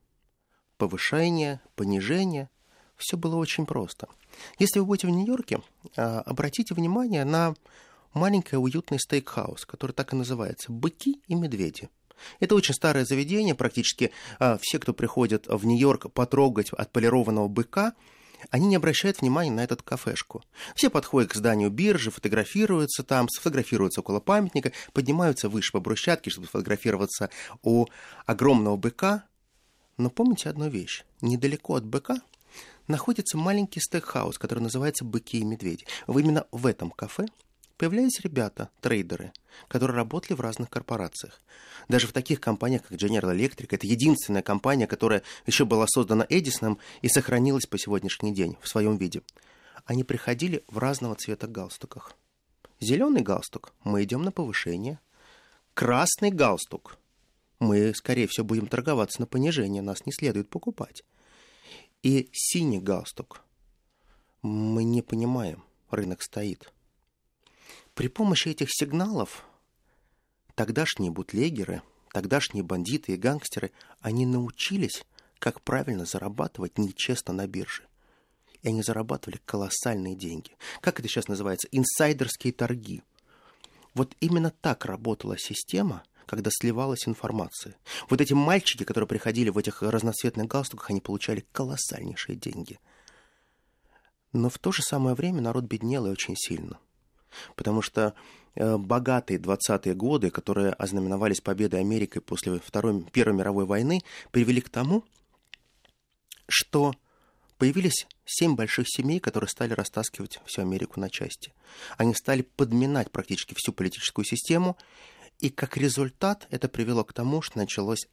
Повышение, 0.78 1.60
понижение. 1.74 2.48
Все 2.96 3.16
было 3.16 3.36
очень 3.36 3.66
просто– 3.66 4.08
если 4.58 4.78
вы 4.78 4.86
будете 4.86 5.06
в 5.06 5.10
Нью-Йорке, 5.10 5.60
а, 5.96 6.20
обратите 6.20 6.74
внимание 6.74 7.24
на 7.24 7.54
маленький 8.12 8.56
уютный 8.56 8.98
стейкхаус, 8.98 9.64
который 9.66 9.92
так 9.92 10.12
и 10.12 10.16
называется 10.16 10.72
«Быки 10.72 11.20
и 11.26 11.34
медведи». 11.34 11.88
Это 12.40 12.54
очень 12.54 12.74
старое 12.74 13.04
заведение, 13.04 13.54
практически 13.54 14.12
а, 14.38 14.58
все, 14.60 14.78
кто 14.78 14.94
приходит 14.94 15.46
в 15.48 15.66
Нью-Йорк 15.66 16.12
потрогать 16.12 16.70
отполированного 16.72 17.48
быка, 17.48 17.94
они 18.50 18.66
не 18.66 18.76
обращают 18.76 19.20
внимания 19.20 19.50
на 19.50 19.64
эту 19.64 19.82
кафешку. 19.82 20.42
Все 20.74 20.90
подходят 20.90 21.32
к 21.32 21.34
зданию 21.34 21.70
биржи, 21.70 22.10
фотографируются 22.10 23.02
там, 23.02 23.26
сфотографируются 23.28 24.00
около 24.00 24.20
памятника, 24.20 24.72
поднимаются 24.92 25.48
выше 25.48 25.72
по 25.72 25.80
брусчатке, 25.80 26.28
чтобы 26.28 26.46
сфотографироваться 26.46 27.30
у 27.62 27.86
огромного 28.26 28.76
быка. 28.76 29.24
Но 29.96 30.10
помните 30.10 30.50
одну 30.50 30.68
вещь. 30.68 31.04
Недалеко 31.22 31.76
от 31.76 31.86
быка 31.86 32.18
находится 32.86 33.36
маленький 33.36 33.80
стейкхаус, 33.80 34.38
который 34.38 34.60
называется 34.60 35.04
«Быки 35.04 35.38
и 35.38 35.44
медведи». 35.44 35.86
В 36.06 36.18
именно 36.18 36.46
в 36.52 36.66
этом 36.66 36.90
кафе 36.90 37.26
появлялись 37.76 38.20
ребята, 38.22 38.70
трейдеры, 38.80 39.32
которые 39.68 39.96
работали 39.96 40.34
в 40.34 40.40
разных 40.40 40.70
корпорациях. 40.70 41.40
Даже 41.88 42.06
в 42.06 42.12
таких 42.12 42.40
компаниях, 42.40 42.82
как 42.82 42.98
General 42.98 43.34
Electric, 43.34 43.68
это 43.70 43.86
единственная 43.86 44.42
компания, 44.42 44.86
которая 44.86 45.22
еще 45.46 45.64
была 45.64 45.86
создана 45.86 46.26
Эдисоном 46.28 46.78
и 47.02 47.08
сохранилась 47.08 47.66
по 47.66 47.78
сегодняшний 47.78 48.32
день 48.32 48.56
в 48.60 48.68
своем 48.68 48.96
виде. 48.96 49.22
Они 49.84 50.04
приходили 50.04 50.64
в 50.68 50.78
разного 50.78 51.14
цвета 51.14 51.46
галстуках. 51.46 52.12
Зеленый 52.80 53.22
галстук– 53.22 53.72
мы 53.84 54.02
идем 54.04 54.22
на 54.22 54.32
повышение. 54.32 54.98
Красный 55.74 56.30
галстук– 56.30 56.98
мы, 57.58 57.94
скорее 57.94 58.26
всего, 58.26 58.44
будем 58.44 58.66
торговаться 58.66 59.20
на 59.20 59.26
понижение, 59.26 59.82
нас 59.82 60.06
не 60.06 60.12
следует 60.12 60.48
покупать. 60.48 61.04
И 62.04 62.28
синий 62.32 62.78
галстук– 62.78 63.40
мы 64.42 64.84
не 64.84 65.02
понимаем, 65.02 65.64
рынок 65.90 66.22
стоит– 66.22 66.72
при 67.94 68.08
помощи 68.08 68.48
этих 68.48 68.68
сигналов 68.70 69.44
тогдашние 70.56 71.12
бутлегеры, 71.12 71.82
тогдашние 72.12 72.64
бандиты 72.64 73.12
и 73.12 73.16
гангстеры, 73.16 73.70
они 74.00 74.26
научились, 74.26 75.04
как 75.38 75.60
правильно 75.60 76.04
зарабатывать 76.04 76.76
нечестно 76.76 77.32
на 77.32 77.46
бирже. 77.46 77.84
И 78.62 78.68
они 78.68 78.82
зарабатывали 78.82 79.40
колоссальные 79.44 80.16
деньги. 80.16 80.56
Как 80.80 80.98
это 80.98 81.08
сейчас 81.08 81.28
называется? 81.28 81.68
Инсайдерские 81.70 82.52
торги. 82.52 83.02
Вот 83.94 84.16
именно 84.18 84.50
так 84.50 84.86
работала 84.86 85.38
система, 85.38 86.02
когда 86.26 86.50
сливалась 86.52 87.06
информация. 87.06 87.76
Вот 88.08 88.20
эти 88.20 88.32
мальчики, 88.32 88.84
которые 88.84 89.08
приходили 89.08 89.50
в 89.50 89.58
этих 89.58 89.82
разноцветных 89.82 90.46
галстуках, 90.46 90.90
они 90.90 91.00
получали 91.00 91.44
колоссальнейшие 91.52 92.36
деньги. 92.36 92.78
Но 94.32 94.50
в 94.50 94.58
то 94.58 94.72
же 94.72 94.82
самое 94.82 95.14
время 95.14 95.40
народ 95.40 95.64
беднел 95.64 96.06
и 96.06 96.10
очень 96.10 96.34
сильно. 96.36 96.78
Потому 97.56 97.82
что 97.82 98.14
э, 98.54 98.76
богатые 98.76 99.38
20-е 99.38 99.94
годы, 99.94 100.30
которые 100.30 100.72
ознаменовались 100.72 101.40
победой 101.40 101.80
Америки 101.80 102.18
после 102.18 102.58
Второй, 102.58 103.04
Первой 103.12 103.34
мировой 103.34 103.64
войны, 103.64 104.00
привели 104.30 104.60
к 104.60 104.68
тому, 104.68 105.04
что 106.48 106.94
появились 107.58 108.06
семь 108.24 108.54
больших 108.54 108.86
семей, 108.88 109.20
которые 109.20 109.48
стали 109.48 109.72
растаскивать 109.72 110.40
всю 110.46 110.62
Америку 110.62 111.00
на 111.00 111.10
части. 111.10 111.52
Они 111.96 112.14
стали 112.14 112.42
подминать 112.42 113.10
практически 113.10 113.54
всю 113.56 113.72
политическую 113.72 114.24
систему, 114.24 114.76
и 115.40 115.50
как 115.50 115.76
результат 115.76 116.46
это 116.50 116.68
привело 116.68 117.04
к 117.04 117.12
тому, 117.12 117.42
что 117.42 117.58
началось 117.58 118.06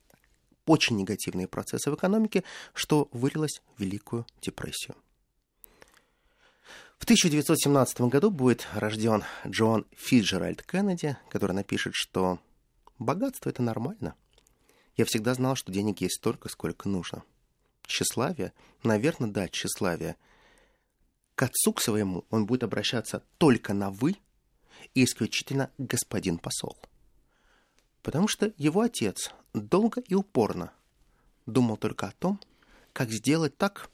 очень 0.66 0.98
негативные 0.98 1.48
процессы 1.48 1.92
в 1.92 1.96
экономике, 1.96 2.44
что 2.74 3.10
вылилось 3.12 3.62
в 3.76 3.82
Великую 3.82 4.26
депрессию. 4.42 4.96
В 6.98 7.04
1917 7.04 8.02
году 8.02 8.30
будет 8.30 8.68
рожден 8.76 9.24
Джон 9.48 9.88
Фиджеральд 9.98 10.62
Кеннеди, 10.62 11.18
который 11.30 11.54
напишет, 11.54 11.94
что 11.96 12.40
богатство 13.00 13.50
это 13.50 13.64
нормально. 13.64 14.14
Я 14.96 15.06
всегда 15.06 15.34
знал, 15.34 15.56
что 15.56 15.72
денег 15.72 16.00
есть 16.02 16.18
столько, 16.18 16.48
сколько 16.48 16.88
нужно. 16.88 17.24
Тщеславие, 17.88 18.54
наверное, 18.84 19.32
да, 19.32 19.48
тщеславие. 19.48 20.16
К 21.34 21.44
отцу 21.44 21.74
к 21.74 21.82
своему 21.82 22.24
он 22.30 22.46
будет 22.46 22.64
обращаться 22.64 23.24
только 23.40 23.74
на 23.74 23.90
«вы» 23.90 24.18
и 24.94 25.04
исключительно 25.04 25.72
«господин 25.80 26.38
посол». 26.38 26.78
Потому 28.04 28.28
что 28.28 28.54
его 28.58 28.82
отец 28.82 29.32
долго 29.54 30.02
и 30.02 30.16
упорно 30.16 30.72
думал 31.46 31.78
только 31.78 32.08
о 32.08 32.12
том, 32.12 32.40
как 32.94 33.12
сделать 33.12 33.58
так, 33.58 33.90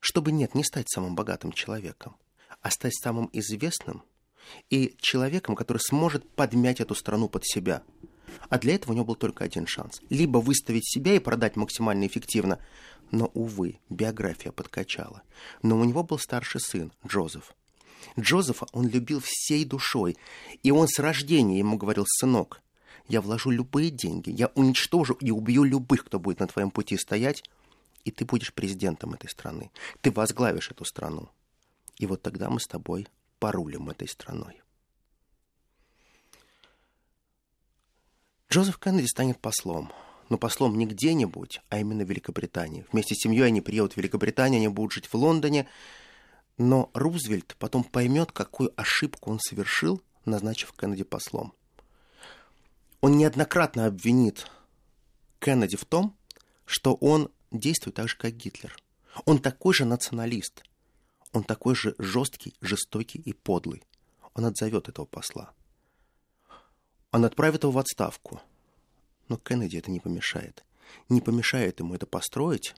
чтобы, 0.00 0.32
нет, 0.32 0.54
не 0.54 0.64
стать 0.64 0.88
самым 0.88 1.14
богатым 1.14 1.52
человеком, 1.52 2.16
а 2.62 2.70
стать 2.70 2.94
самым 2.94 3.28
известным 3.32 4.02
и 4.70 4.94
человеком, 5.00 5.56
который 5.56 5.78
сможет 5.78 6.28
подмять 6.30 6.80
эту 6.80 6.94
страну 6.94 7.28
под 7.28 7.44
себя. 7.44 7.82
А 8.48 8.58
для 8.58 8.74
этого 8.74 8.92
у 8.92 8.94
него 8.94 9.06
был 9.06 9.14
только 9.16 9.44
один 9.44 9.66
шанс. 9.66 10.00
Либо 10.10 10.38
выставить 10.38 10.88
себя 10.88 11.14
и 11.14 11.20
продать 11.20 11.56
максимально 11.56 12.06
эффективно, 12.06 12.60
но, 13.10 13.26
увы, 13.34 13.80
биография 13.88 14.52
подкачала. 14.52 15.22
Но 15.62 15.78
у 15.78 15.84
него 15.84 16.02
был 16.02 16.18
старший 16.18 16.60
сын, 16.60 16.92
Джозеф. 17.06 17.54
Джозефа 18.18 18.66
он 18.72 18.88
любил 18.88 19.20
всей 19.24 19.64
душой, 19.64 20.16
и 20.62 20.70
он 20.70 20.86
с 20.88 20.98
рождения 20.98 21.58
ему 21.58 21.76
говорил, 21.76 22.04
сынок, 22.06 22.60
я 23.08 23.20
вложу 23.20 23.50
любые 23.50 23.90
деньги, 23.90 24.30
я 24.30 24.48
уничтожу 24.54 25.14
и 25.14 25.30
убью 25.30 25.64
любых, 25.64 26.04
кто 26.04 26.18
будет 26.18 26.40
на 26.40 26.46
твоем 26.46 26.70
пути 26.70 26.96
стоять, 26.96 27.42
и 28.04 28.10
ты 28.10 28.24
будешь 28.24 28.52
президентом 28.52 29.14
этой 29.14 29.28
страны. 29.28 29.70
Ты 30.00 30.10
возглавишь 30.10 30.70
эту 30.70 30.84
страну. 30.84 31.28
И 31.98 32.06
вот 32.06 32.22
тогда 32.22 32.50
мы 32.50 32.60
с 32.60 32.66
тобой 32.66 33.08
порулим 33.38 33.90
этой 33.90 34.08
страной. 34.08 34.60
Джозеф 38.50 38.78
Кеннеди 38.78 39.06
станет 39.06 39.38
послом. 39.40 39.92
Но 40.28 40.38
послом 40.38 40.76
не 40.76 40.86
где-нибудь, 40.86 41.60
а 41.68 41.78
именно 41.78 42.04
в 42.04 42.08
Великобритании. 42.08 42.84
Вместе 42.90 43.14
с 43.14 43.22
семьей 43.22 43.46
они 43.46 43.60
приедут 43.60 43.92
в 43.92 43.96
Великобританию, 43.96 44.58
они 44.58 44.68
будут 44.68 44.92
жить 44.92 45.06
в 45.06 45.14
Лондоне. 45.14 45.68
Но 46.58 46.90
Рузвельт 46.94 47.54
потом 47.58 47.84
поймет, 47.84 48.32
какую 48.32 48.72
ошибку 48.80 49.30
он 49.30 49.38
совершил, 49.40 50.02
назначив 50.24 50.72
Кеннеди 50.72 51.04
послом. 51.04 51.52
Он 53.06 53.16
неоднократно 53.16 53.86
обвинит 53.86 54.50
Кеннеди 55.38 55.76
в 55.76 55.84
том, 55.84 56.16
что 56.64 56.94
он 56.94 57.30
действует 57.52 57.94
так 57.94 58.08
же, 58.08 58.16
как 58.16 58.32
Гитлер. 58.32 58.76
Он 59.26 59.38
такой 59.38 59.74
же 59.74 59.84
националист. 59.84 60.64
Он 61.32 61.44
такой 61.44 61.76
же 61.76 61.94
жесткий, 61.98 62.54
жестокий 62.60 63.20
и 63.20 63.32
подлый. 63.32 63.84
Он 64.34 64.46
отзовет 64.46 64.88
этого 64.88 65.04
посла. 65.06 65.52
Он 67.12 67.24
отправит 67.24 67.62
его 67.62 67.70
в 67.70 67.78
отставку. 67.78 68.40
Но 69.28 69.36
Кеннеди 69.36 69.76
это 69.76 69.92
не 69.92 70.00
помешает. 70.00 70.64
Не 71.08 71.20
помешает 71.20 71.78
ему 71.78 71.94
это 71.94 72.06
построить 72.06 72.74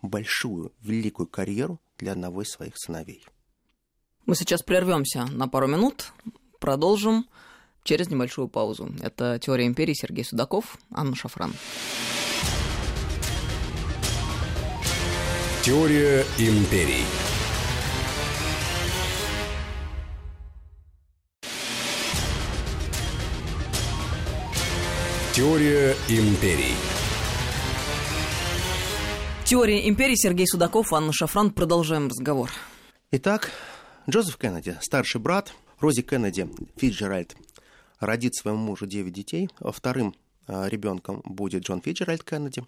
большую, 0.00 0.72
великую 0.80 1.26
карьеру 1.26 1.78
для 1.98 2.12
одного 2.12 2.40
из 2.40 2.48
своих 2.48 2.78
сыновей. 2.78 3.26
Мы 4.24 4.36
сейчас 4.36 4.62
прервемся 4.62 5.26
на 5.26 5.48
пару 5.48 5.66
минут, 5.66 6.14
продолжим 6.60 7.26
через 7.86 8.10
небольшую 8.10 8.48
паузу. 8.48 8.90
Это 9.00 9.38
«Теория 9.38 9.66
империи» 9.66 9.94
Сергей 9.94 10.24
Судаков, 10.24 10.76
Анна 10.92 11.16
Шафран. 11.16 11.54
Теория 15.62 16.24
империй. 16.38 17.04
Теория 25.32 25.94
империй. 26.08 26.74
Теория 29.44 29.88
империи 29.88 30.14
Сергей 30.16 30.46
Судаков, 30.46 30.92
Анна 30.92 31.12
Шафран. 31.12 31.50
Продолжаем 31.50 32.08
разговор. 32.08 32.50
Итак, 33.12 33.50
Джозеф 34.08 34.38
Кеннеди, 34.38 34.76
старший 34.80 35.20
брат, 35.20 35.52
Рози 35.78 36.02
Кеннеди, 36.02 36.48
Фиджеральд, 36.76 37.36
родит 37.98 38.34
своему 38.34 38.58
мужу 38.58 38.86
9 38.86 39.12
детей. 39.12 39.48
Вторым 39.60 40.14
а, 40.46 40.68
ребенком 40.68 41.22
будет 41.24 41.64
Джон 41.64 41.80
Фиджеральд 41.80 42.22
Кеннеди. 42.24 42.64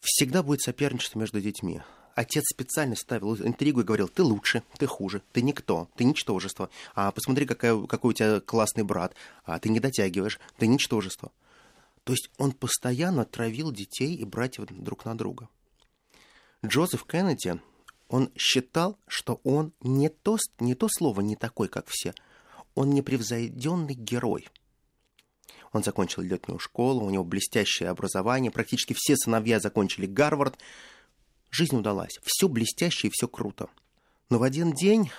Всегда 0.00 0.42
будет 0.42 0.60
соперничество 0.60 1.18
между 1.18 1.40
детьми 1.40 1.80
отец 2.14 2.44
специально 2.46 2.96
ставил 2.96 3.36
интригу 3.36 3.80
и 3.80 3.84
говорил, 3.84 4.08
ты 4.08 4.22
лучше, 4.22 4.62
ты 4.78 4.86
хуже, 4.86 5.22
ты 5.32 5.42
никто, 5.42 5.88
ты 5.96 6.04
ничтожество. 6.04 6.70
А 6.94 7.10
посмотри, 7.12 7.46
какая, 7.46 7.80
какой 7.86 8.10
у 8.10 8.14
тебя 8.14 8.40
классный 8.40 8.84
брат, 8.84 9.14
а 9.44 9.58
ты 9.58 9.68
не 9.68 9.80
дотягиваешь, 9.80 10.40
ты 10.56 10.66
ничтожество. 10.66 11.32
То 12.04 12.12
есть 12.12 12.30
он 12.38 12.52
постоянно 12.52 13.24
травил 13.24 13.72
детей 13.72 14.14
и 14.14 14.24
братьев 14.24 14.66
друг 14.68 15.04
на 15.04 15.16
друга. 15.16 15.48
Джозеф 16.64 17.04
Кеннеди, 17.04 17.60
он 18.08 18.30
считал, 18.36 18.98
что 19.06 19.40
он 19.44 19.72
не 19.80 20.08
то, 20.08 20.36
не 20.60 20.74
то 20.74 20.88
слово 20.90 21.20
не 21.20 21.36
такой, 21.36 21.68
как 21.68 21.86
все, 21.88 22.14
он 22.74 22.90
непревзойденный 22.90 23.94
герой. 23.94 24.48
Он 25.72 25.82
закончил 25.82 26.22
летнюю 26.22 26.58
школу, 26.58 27.04
у 27.04 27.10
него 27.10 27.24
блестящее 27.24 27.88
образование, 27.88 28.50
практически 28.50 28.94
все 28.96 29.16
сыновья 29.16 29.58
закончили 29.60 30.06
Гарвард, 30.06 30.56
Жизнь 31.56 31.76
удалась. 31.76 32.18
Все 32.24 32.48
блестяще 32.48 33.06
и 33.06 33.10
все 33.14 33.28
круто. 33.28 33.68
Но 34.28 34.40
в 34.40 34.42
один 34.42 34.72
день 34.72 35.12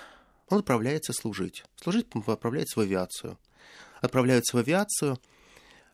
он 0.50 0.58
отправляется 0.58 1.14
служить. 1.14 1.64
Служить 1.82 2.08
отправляется 2.26 2.78
в 2.78 2.82
авиацию. 2.82 3.38
Отправляется 4.02 4.54
в 4.54 4.60
авиацию, 4.60 5.18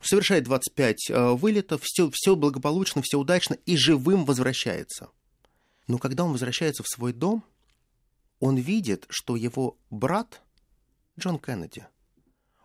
совершает 0.00 0.42
25 0.42 1.10
э, 1.10 1.28
вылетов, 1.34 1.82
все, 1.84 2.10
все 2.12 2.34
благополучно, 2.34 3.02
все 3.02 3.20
удачно 3.20 3.56
и 3.66 3.76
живым 3.76 4.24
возвращается. 4.24 5.10
Но 5.86 5.98
когда 5.98 6.24
он 6.24 6.32
возвращается 6.32 6.82
в 6.82 6.88
свой 6.88 7.12
дом, 7.12 7.44
он 8.40 8.56
видит, 8.56 9.06
что 9.10 9.36
его 9.36 9.78
брат 9.90 10.42
Джон 11.18 11.38
Кеннеди, 11.38 11.86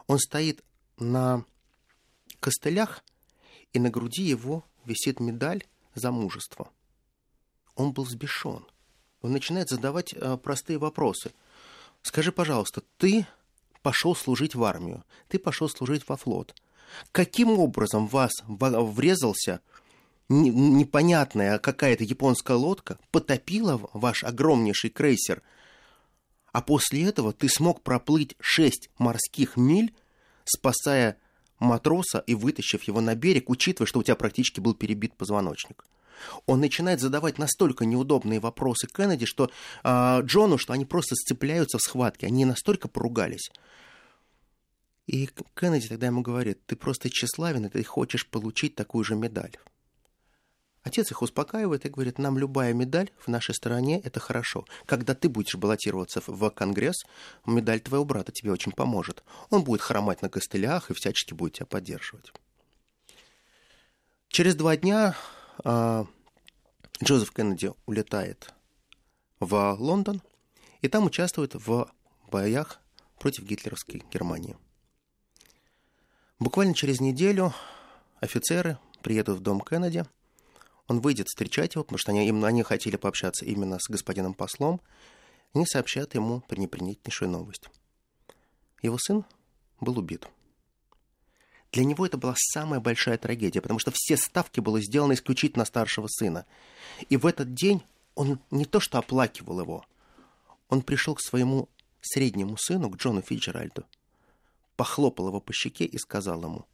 он 0.07 0.19
стоит 0.19 0.63
на 0.97 1.45
костылях, 2.39 3.03
и 3.73 3.79
на 3.79 3.89
груди 3.89 4.23
его 4.23 4.63
висит 4.85 5.19
медаль 5.19 5.63
за 5.95 6.11
мужество. 6.11 6.69
Он 7.75 7.91
был 7.91 8.03
взбешен. 8.05 8.65
Он 9.21 9.31
начинает 9.31 9.69
задавать 9.69 10.13
э, 10.13 10.37
простые 10.37 10.79
вопросы. 10.79 11.33
Скажи, 12.01 12.31
пожалуйста, 12.31 12.83
ты 12.97 13.27
пошел 13.81 14.15
служить 14.15 14.55
в 14.55 14.63
армию, 14.63 15.03
ты 15.27 15.39
пошел 15.39 15.69
служить 15.69 16.07
во 16.07 16.15
флот. 16.17 16.55
Каким 17.11 17.59
образом 17.59 18.07
вас 18.07 18.31
врезался 18.47 19.59
непонятная 20.29 21.59
какая-то 21.59 22.03
японская 22.03 22.57
лодка, 22.57 22.97
потопила 23.11 23.79
ваш 23.93 24.23
огромнейший 24.23 24.89
крейсер, 24.89 25.41
а 26.51 26.61
после 26.61 27.03
этого 27.03 27.33
ты 27.33 27.49
смог 27.49 27.81
проплыть 27.81 28.35
шесть 28.39 28.89
морских 28.97 29.57
миль, 29.57 29.93
спасая 30.45 31.17
матроса 31.59 32.23
и 32.25 32.35
вытащив 32.35 32.83
его 32.83 33.01
на 33.01 33.15
берег, 33.15 33.49
учитывая, 33.49 33.87
что 33.87 33.99
у 33.99 34.03
тебя 34.03 34.15
практически 34.15 34.59
был 34.59 34.73
перебит 34.73 35.15
позвоночник. 35.15 35.85
Он 36.45 36.59
начинает 36.59 36.99
задавать 36.99 37.37
настолько 37.37 37.85
неудобные 37.85 38.39
вопросы 38.39 38.87
Кеннеди, 38.87 39.25
что 39.25 39.51
э, 39.83 40.21
Джону, 40.23 40.57
что 40.57 40.73
они 40.73 40.85
просто 40.85 41.15
сцепляются 41.15 41.77
в 41.77 41.81
схватке. 41.81 42.27
Они 42.27 42.43
настолько 42.45 42.87
поругались. 42.87 43.51
И 45.05 45.29
Кеннеди 45.55 45.87
тогда 45.87 46.07
ему 46.07 46.21
говорит, 46.21 46.65
ты 46.65 46.75
просто 46.75 47.09
тщеславен, 47.09 47.65
и 47.65 47.69
ты 47.69 47.83
хочешь 47.83 48.27
получить 48.27 48.75
такую 48.75 49.03
же 49.03 49.15
медаль. 49.15 49.55
Отец 50.87 51.11
их 51.11 51.21
успокаивает 51.21 51.85
и 51.85 51.89
говорит, 51.89 52.17
нам 52.17 52.37
любая 52.37 52.71
медаль 52.73 53.11
в 53.19 53.27
нашей 53.27 53.53
стране– 53.53 53.99
это 54.05 54.21
хорошо. 54.21 54.63
Когда 54.85 55.13
ты 55.15 55.27
будешь 55.27 55.55
баллотироваться 55.55 56.23
в 56.25 56.49
Конгресс, 56.49 57.03
медаль 57.45 57.81
твоего 57.81 58.05
брата 58.05 58.31
тебе 58.31 58.53
очень 58.53 58.71
поможет. 58.71 59.21
Он 59.49 59.65
будет 59.65 59.81
хромать 59.81 60.21
на 60.21 60.29
костылях 60.29 60.89
и 60.89 60.93
всячески 60.93 61.33
будет 61.33 61.55
тебя 61.55 61.65
поддерживать. 61.65 62.31
Через 64.29 64.55
два 64.55 64.77
дня 64.77 65.17
э, 65.65 66.05
Джозеф 67.03 67.33
Кеннеди 67.33 67.73
улетает 67.85 68.53
в 69.41 69.75
Лондон 69.77 70.21
и 70.79 70.87
там 70.87 71.05
участвует 71.05 71.53
в 71.53 71.91
боях 72.31 72.79
против 73.19 73.43
гитлеровской 73.43 74.05
Германии. 74.09 74.55
Буквально 76.39 76.73
через 76.73 77.01
неделю 77.01 77.53
офицеры 78.21 78.77
приедут 79.03 79.39
в 79.39 79.41
дом 79.41 79.59
Кеннеди– 79.59 80.05
он 80.87 81.01
выйдет 81.01 81.27
встречать 81.27 81.75
его, 81.75 81.83
потому 81.83 81.97
что 81.97 82.11
они, 82.11 82.27
именно 82.27 82.47
они 82.47 82.63
хотели 82.63 82.95
пообщаться 82.95 83.45
именно 83.45 83.77
с 83.79 83.89
господином 83.89 84.33
послом. 84.33 84.81
Они 85.53 85.65
сообщат 85.65 86.15
ему 86.15 86.41
пренепринятнейшую 86.41 87.29
новость. 87.29 87.69
Его 88.81 88.97
сын 88.97 89.25
был 89.81 89.99
убит. 89.99 90.27
Для 91.73 91.83
него 91.83 92.05
это 92.05 92.17
была 92.17 92.35
самая 92.37 92.79
большая 92.79 93.17
трагедия, 93.17 93.61
потому 93.61 93.79
что 93.79 93.91
все 93.93 94.15
ставки 94.15 94.61
были 94.61 94.81
сделаны 94.81 95.13
исключительно 95.13 95.65
старшего 95.65 96.07
сына. 96.07 96.45
И 97.09 97.17
в 97.17 97.25
этот 97.25 97.53
день 97.53 97.83
он 98.15 98.39
не 98.49 98.65
то 98.65 98.79
что 98.79 98.97
оплакивал 98.97 99.59
его, 99.59 99.85
он 100.69 100.81
пришел 100.81 101.15
к 101.15 101.21
своему 101.21 101.67
среднему 102.01 102.55
сыну, 102.57 102.89
к 102.89 102.95
Джону 102.95 103.21
Фиджеральду, 103.21 103.85
похлопал 104.77 105.27
его 105.27 105.41
по 105.41 105.51
щеке 105.51 105.85
и 105.85 105.97
сказал 105.97 106.41
ему, 106.43 106.65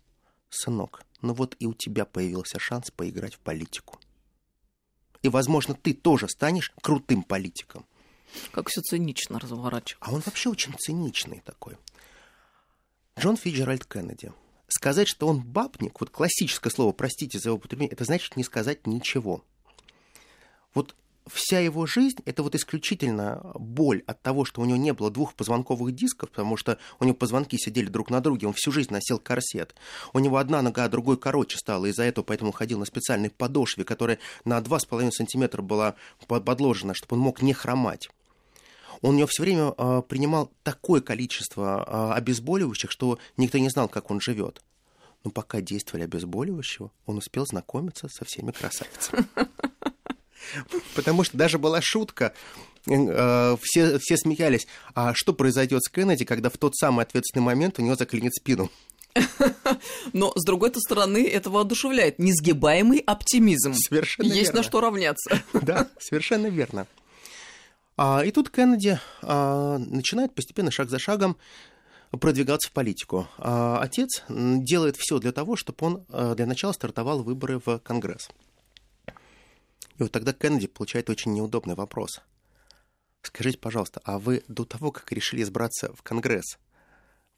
«Сынок, 0.50 1.04
ну 1.22 1.34
вот 1.34 1.56
и 1.60 1.66
у 1.66 1.74
тебя 1.74 2.06
появился 2.06 2.60
шанс 2.60 2.92
поиграть 2.92 3.36
в 3.36 3.40
политику 3.40 4.00
и, 5.24 5.30
возможно, 5.30 5.74
ты 5.74 5.94
тоже 5.94 6.30
станешь 6.30 6.72
крутым 6.82 7.24
политиком. 7.24 7.86
Как 8.52 8.70
все 8.70 8.82
цинично 8.82 9.40
разворачивается. 9.40 9.98
А 10.02 10.14
он 10.14 10.22
вообще 10.26 10.50
очень 10.50 10.74
циничный 10.78 11.42
такой. 11.46 11.78
Джон 13.18 13.38
Фиджеральд 13.38 13.86
Кеннеди. 13.86 14.32
Сказать, 14.68 15.08
что 15.08 15.28
он 15.28 15.42
бабник, 15.42 16.00
вот 16.00 16.10
классическое 16.10 16.72
слово, 16.72 16.94
простите 16.94 17.40
за 17.40 17.50
его 17.50 17.58
употребление, 17.58 17.94
это 17.94 18.06
значит 18.06 18.36
не 18.36 18.44
сказать 18.44 18.88
ничего. 18.88 19.44
Вся 21.28 21.60
его 21.60 21.86
жизнь— 21.86 22.18
это 22.26 22.44
вот 22.44 22.54
исключительно 22.54 23.42
боль 23.56 24.04
от 24.08 24.22
того, 24.22 24.44
что 24.44 24.62
у 24.62 24.66
него 24.66 24.78
не 24.78 24.92
было 24.92 25.10
двух 25.10 25.36
позвонковых 25.36 25.96
дисков, 25.96 26.30
потому 26.32 26.58
что 26.58 26.78
у 27.00 27.06
него 27.06 27.16
позвонки 27.16 27.58
сидели 27.58 27.88
друг 27.88 28.10
на 28.10 28.20
друге, 28.20 28.48
он 28.48 28.54
всю 28.54 28.74
жизнь 28.74 28.92
носил 28.92 29.20
корсет. 29.20 29.74
У 30.12 30.20
него 30.20 30.38
одна 30.38 30.62
нога, 30.62 30.84
а 30.84 30.90
другой 30.90 31.18
короче 31.18 31.58
стала, 31.58 31.86
из-за 31.86 32.04
этого 32.04 32.26
поэтому 32.26 32.52
ходил 32.52 32.80
на 32.80 32.86
специальной 32.86 33.30
подошве, 33.30 33.86
которая 33.86 34.20
на 34.44 34.60
2,5 34.60 35.12
сантиметра 35.12 35.62
была 35.62 35.96
подложена, 36.28 36.94
чтобы 36.94 37.16
он 37.16 37.22
мог 37.22 37.42
не 37.42 37.54
хромать. 37.54 38.10
Он 39.02 39.16
у 39.16 39.18
него 39.18 39.28
все 39.28 39.44
время 39.44 39.74
э, 39.78 40.02
принимал 40.08 40.52
такое 40.64 41.02
количество 41.02 41.86
э, 41.86 42.18
обезболивающих, 42.18 42.92
что 42.92 43.18
никто 43.38 43.58
не 43.58 43.70
знал, 43.70 43.88
как 43.88 44.12
он 44.12 44.20
живет. 44.20 44.62
Но 45.24 45.32
пока 45.32 45.62
действовали 45.62 46.04
обезболивающего, 46.04 46.92
он 47.06 47.18
успел 47.18 47.46
знакомиться 47.46 48.10
со 48.10 48.26
всеми 48.26 48.52
красавицами. 48.52 49.26
Потому 50.96 51.24
что 51.24 51.38
даже 51.38 51.58
была 51.58 51.82
шутка, 51.82 52.34
э, 52.88 53.58
все, 53.62 54.00
все 54.00 54.18
смеялись, 54.18 54.68
а 54.96 55.14
что 55.14 55.34
произойдет 55.34 55.84
с 55.84 55.90
Кеннеди, 55.90 56.26
когда 56.26 56.50
в 56.50 56.58
тот 56.58 56.76
самый 56.76 57.04
ответственный 57.04 57.44
момент 57.44 57.80
у 57.80 57.82
него 57.82 57.96
заклинит 57.96 58.34
спину? 58.34 58.72
Но, 60.14 60.34
с 60.36 60.44
другой 60.44 60.72
стороны, 60.76 61.28
это 61.28 61.50
воодушевляет. 61.50 62.20
Несгибаемый 62.20 63.00
оптимизм. 63.00 63.74
Совершенно 63.74 64.28
Есть 64.28 64.48
верно. 64.48 64.58
на 64.58 64.64
что 64.64 64.82
равняться. 64.82 65.44
Да, 65.54 65.90
совершенно 66.00 66.48
верно. 66.48 66.88
А, 67.96 68.24
и 68.26 68.32
тут 68.32 68.50
Кеннеди 68.50 69.00
а, 69.22 69.78
начинает 69.78 70.34
постепенно, 70.34 70.72
шаг 70.72 70.90
за 70.90 71.00
шагом, 71.00 71.38
продвигаться 72.12 72.70
в 72.70 72.74
политику. 72.74 73.28
А 73.38 73.80
отец 73.82 74.24
делает 74.30 74.98
все 74.98 75.20
для 75.20 75.32
того, 75.32 75.56
чтобы 75.56 75.78
он 75.86 76.06
а, 76.10 76.36
для 76.36 76.46
начала 76.46 76.72
стартовал 76.72 77.24
выборы 77.24 77.62
в 77.64 77.80
Конгресс. 77.80 78.30
И 79.98 80.04
вот 80.04 80.12
тогда 80.12 80.34
Кеннеди 80.34 80.68
получает 80.68 81.10
очень 81.10 81.34
неудобный 81.34 81.76
вопрос. 81.76 82.22
Скажите, 83.22 83.58
пожалуйста, 83.58 84.02
а 84.04 84.20
вы 84.20 84.44
до 84.48 84.66
того, 84.66 84.92
как 84.92 85.12
решили 85.12 85.44
избраться 85.44 85.94
в 85.94 86.02
Конгресс, 86.02 86.58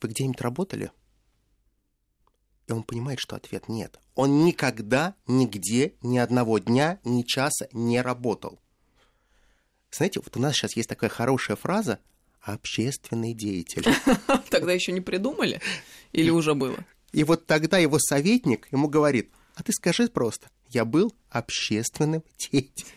вы 0.02 0.10
где-нибудь 0.10 0.42
работали? 0.42 0.92
И 2.68 2.72
он 2.72 2.84
понимает, 2.84 3.20
что 3.20 3.36
ответ 3.36 3.70
нет. 3.70 4.00
Он 4.16 4.46
никогда, 4.46 5.16
нигде, 5.28 5.94
ни 6.02 6.18
одного 6.18 6.58
дня, 6.58 7.00
ни 7.04 7.22
часа 7.22 7.68
не 7.72 8.02
работал. 8.02 8.60
Знаете, 9.92 10.20
вот 10.20 10.36
у 10.36 10.40
нас 10.40 10.56
сейчас 10.56 10.76
есть 10.76 10.90
такая 10.90 11.10
хорошая 11.10 11.56
фраза 11.56 12.00
«общественный 12.42 13.34
деятель». 13.34 13.86
Тогда 14.50 14.74
еще 14.74 14.92
не 14.92 15.02
придумали? 15.02 15.62
Или 16.12 16.32
уже 16.32 16.56
было? 16.56 16.78
И 17.12 17.24
вот 17.24 17.46
тогда 17.46 17.78
его 17.78 17.98
советник 18.00 18.68
ему 18.72 18.90
говорит, 18.90 19.32
а 19.54 19.64
ты 19.64 19.72
скажи 19.72 20.08
просто, 20.10 20.50
я 20.76 20.86
был 20.86 21.14
общественным 21.30 22.24
деятелем. 22.38 22.90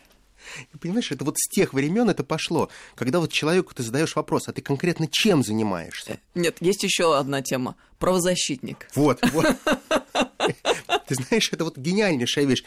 И 0.73 0.77
понимаешь, 0.77 1.11
это 1.11 1.23
вот 1.25 1.37
с 1.37 1.47
тех 1.49 1.73
времен 1.73 2.09
это 2.09 2.23
пошло, 2.23 2.69
когда 2.95 3.19
вот 3.19 3.31
человеку 3.31 3.73
ты 3.73 3.83
задаешь 3.83 4.15
вопрос, 4.15 4.47
а 4.47 4.53
ты 4.53 4.61
конкретно 4.61 5.07
чем 5.11 5.43
занимаешься? 5.43 6.19
Нет, 6.33 6.57
есть 6.59 6.83
еще 6.83 7.17
одна 7.17 7.41
тема. 7.41 7.75
Правозащитник. 7.99 8.87
Вот, 8.95 9.19
вот. 9.31 9.45
Ты 11.07 11.15
знаешь, 11.15 11.49
это 11.51 11.65
вот 11.65 11.77
гениальнейшая 11.77 12.45
вещь. 12.45 12.63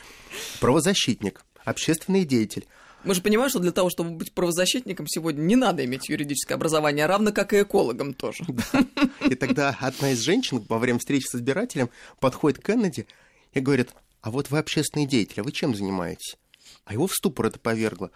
Правозащитник, 0.61 1.45
общественный 1.65 2.25
деятель. 2.25 2.67
Мы 3.05 3.15
же 3.15 3.23
понимаем, 3.23 3.51
что 3.51 3.59
для 3.59 3.73
того, 3.73 3.91
чтобы 3.91 4.11
быть 4.11 4.33
правозащитником 4.33 5.09
сегодня, 5.09 5.41
не 5.41 5.57
надо 5.57 5.85
иметь 5.85 6.09
юридическое 6.09 6.57
образование, 6.57 7.07
равно 7.07 7.33
как 7.33 7.53
и 7.53 7.63
экологом 7.63 8.15
тоже. 8.15 8.45
Да. 8.47 8.85
И 9.29 9.35
тогда 9.35 9.77
одна 9.81 10.13
из 10.13 10.21
женщин 10.21 10.65
во 10.69 10.79
время 10.79 11.01
встречи 11.01 11.27
с 11.27 11.35
избирателем 11.35 11.91
подходит 12.21 12.61
к 12.61 12.67
Кеннеди 12.67 13.09
и 13.55 13.61
говорит, 13.61 13.91
а 14.23 14.31
вот 14.31 14.51
вы 14.51 14.59
общественный 14.59 15.07
деятель, 15.07 15.41
а 15.41 15.45
вы 15.45 15.53
чем 15.53 15.75
занимаетесь? 15.75 16.37
А 16.85 16.95
его 16.95 17.07
в 17.07 17.13
ступор 17.13 17.47
это 17.47 17.59
повергло. 17.59 18.11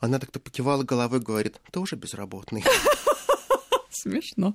Она 0.00 0.18
так-то 0.18 0.40
покивала 0.40 0.82
головой 0.82 1.20
говорит, 1.20 1.60
тоже 1.70 1.96
безработный. 1.96 2.64
Смешно. 3.90 4.54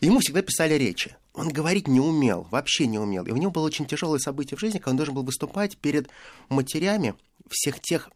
Ему 0.00 0.18
всегда 0.18 0.42
писали 0.42 0.74
речи. 0.74 1.16
Он 1.32 1.48
говорить 1.48 1.88
не 1.88 2.00
умел, 2.00 2.46
вообще 2.50 2.86
не 2.86 2.98
умел. 2.98 3.24
И 3.24 3.30
у 3.30 3.36
него 3.36 3.50
было 3.50 3.64
очень 3.64 3.86
тяжелое 3.86 4.18
событие 4.18 4.56
в 4.56 4.60
жизни, 4.60 4.78
когда 4.78 4.90
он 4.90 4.96
должен 4.96 5.14
был 5.14 5.22
выступать 5.22 5.78
перед 5.78 6.08
матерями 6.48 7.14
всех 7.48 7.80
тех 7.80 8.10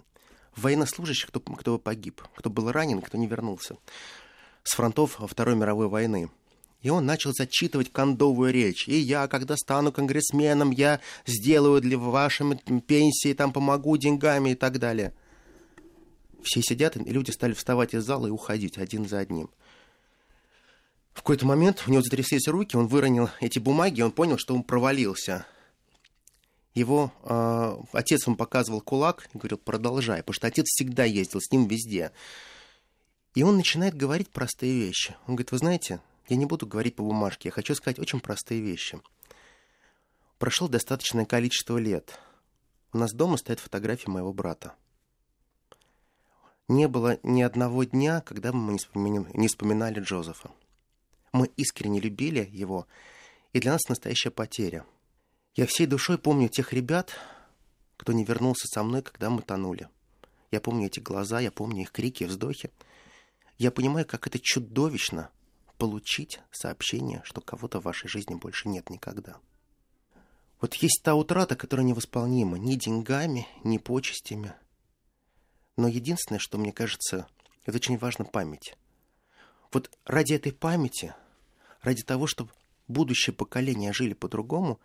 военнослужащих, 0.56 1.28
кто, 1.28 1.40
кто 1.40 1.78
погиб, 1.78 2.22
кто 2.34 2.50
был 2.50 2.72
ранен, 2.72 3.00
кто 3.00 3.16
не 3.16 3.26
вернулся 3.26 3.76
с 4.68 4.74
фронтов 4.74 5.18
Второй 5.26 5.56
мировой 5.56 5.88
войны. 5.88 6.30
И 6.82 6.90
он 6.90 7.06
начал 7.06 7.32
зачитывать 7.32 7.90
кондовую 7.92 8.52
речь. 8.52 8.86
И 8.88 8.96
я, 8.96 9.26
когда 9.26 9.56
стану 9.56 9.90
конгрессменом, 9.90 10.70
я 10.70 11.00
сделаю 11.26 11.80
для 11.80 11.98
вашей 11.98 12.56
пенсии, 12.86 13.34
там 13.34 13.52
помогу 13.52 13.96
деньгами 13.96 14.50
и 14.50 14.54
так 14.54 14.78
далее. 14.78 15.12
Все 16.42 16.62
сидят, 16.62 16.96
и 16.96 17.00
люди 17.00 17.32
стали 17.32 17.52
вставать 17.52 17.94
из 17.94 18.04
зала 18.04 18.28
и 18.28 18.30
уходить 18.30 18.78
один 18.78 19.08
за 19.08 19.18
одним. 19.18 19.50
В 21.12 21.22
какой-то 21.22 21.46
момент 21.46 21.82
у 21.88 21.90
него 21.90 22.00
затряслись 22.00 22.46
руки, 22.46 22.76
он 22.76 22.86
выронил 22.86 23.28
эти 23.40 23.58
бумаги, 23.58 24.02
он 24.02 24.12
понял, 24.12 24.38
что 24.38 24.54
он 24.54 24.62
провалился. 24.62 25.46
Его 26.74 27.12
э, 27.24 27.76
отец 27.92 28.24
ему 28.24 28.36
показывал 28.36 28.80
кулак 28.80 29.28
и 29.34 29.38
говорил, 29.38 29.58
продолжай, 29.58 30.18
потому 30.18 30.34
что 30.34 30.46
отец 30.46 30.66
всегда 30.68 31.02
ездил 31.02 31.40
с 31.40 31.50
ним 31.50 31.66
везде. 31.66 32.12
И 33.34 33.42
он 33.42 33.56
начинает 33.56 33.96
говорить 33.96 34.28
простые 34.28 34.78
вещи. 34.78 35.16
Он 35.26 35.34
говорит, 35.34 35.50
вы 35.50 35.58
знаете, 35.58 36.00
я 36.28 36.36
не 36.36 36.46
буду 36.46 36.66
говорить 36.66 36.94
по 36.94 37.02
бумажке, 37.02 37.48
я 37.48 37.52
хочу 37.52 37.74
сказать 37.74 37.98
очень 37.98 38.20
простые 38.20 38.60
вещи. 38.60 39.00
Прошло 40.38 40.68
достаточное 40.68 41.24
количество 41.24 41.78
лет. 41.78 42.18
У 42.92 42.98
нас 42.98 43.12
дома 43.12 43.36
стоят 43.38 43.60
фотографии 43.60 44.10
моего 44.10 44.32
брата. 44.32 44.74
Не 46.68 46.86
было 46.86 47.18
ни 47.22 47.40
одного 47.40 47.84
дня, 47.84 48.20
когда 48.20 48.52
мы 48.52 48.76
не 49.34 49.48
вспоминали 49.48 50.00
Джозефа. 50.00 50.50
Мы 51.32 51.46
искренне 51.56 51.98
любили 51.98 52.48
его, 52.52 52.86
и 53.52 53.60
для 53.60 53.72
нас 53.72 53.88
настоящая 53.88 54.30
потеря. 54.30 54.84
Я 55.54 55.66
всей 55.66 55.86
душой 55.86 56.18
помню 56.18 56.48
тех 56.48 56.72
ребят, 56.72 57.14
кто 57.96 58.12
не 58.12 58.24
вернулся 58.24 58.66
со 58.68 58.82
мной, 58.82 59.02
когда 59.02 59.30
мы 59.30 59.42
тонули. 59.42 59.88
Я 60.50 60.60
помню 60.60 60.86
эти 60.86 61.00
глаза, 61.00 61.40
я 61.40 61.50
помню 61.50 61.82
их 61.82 61.90
крики, 61.90 62.24
вздохи. 62.24 62.70
Я 63.56 63.70
понимаю, 63.70 64.06
как 64.06 64.26
это 64.26 64.38
чудовищно 64.38 65.30
получить 65.78 66.40
сообщение, 66.50 67.22
что 67.24 67.40
кого-то 67.40 67.80
в 67.80 67.84
вашей 67.84 68.08
жизни 68.08 68.34
больше 68.34 68.68
нет 68.68 68.90
никогда. 68.90 69.38
Вот 70.60 70.74
есть 70.74 71.00
та 71.04 71.14
утрата, 71.14 71.54
которая 71.56 71.86
невосполнима 71.86 72.58
ни 72.58 72.74
деньгами, 72.74 73.46
ни 73.62 73.78
почестями. 73.78 74.54
Но 75.76 75.86
единственное, 75.86 76.40
что 76.40 76.58
мне 76.58 76.72
кажется, 76.72 77.28
это 77.64 77.76
очень 77.76 77.96
важно 77.96 78.24
память. 78.24 78.76
Вот 79.72 79.90
ради 80.04 80.32
этой 80.32 80.52
памяти, 80.52 81.14
ради 81.82 82.02
того, 82.02 82.26
чтобы 82.26 82.50
будущее 82.88 83.34
поколение 83.34 83.92
жили 83.92 84.14
по-другому, 84.14 84.80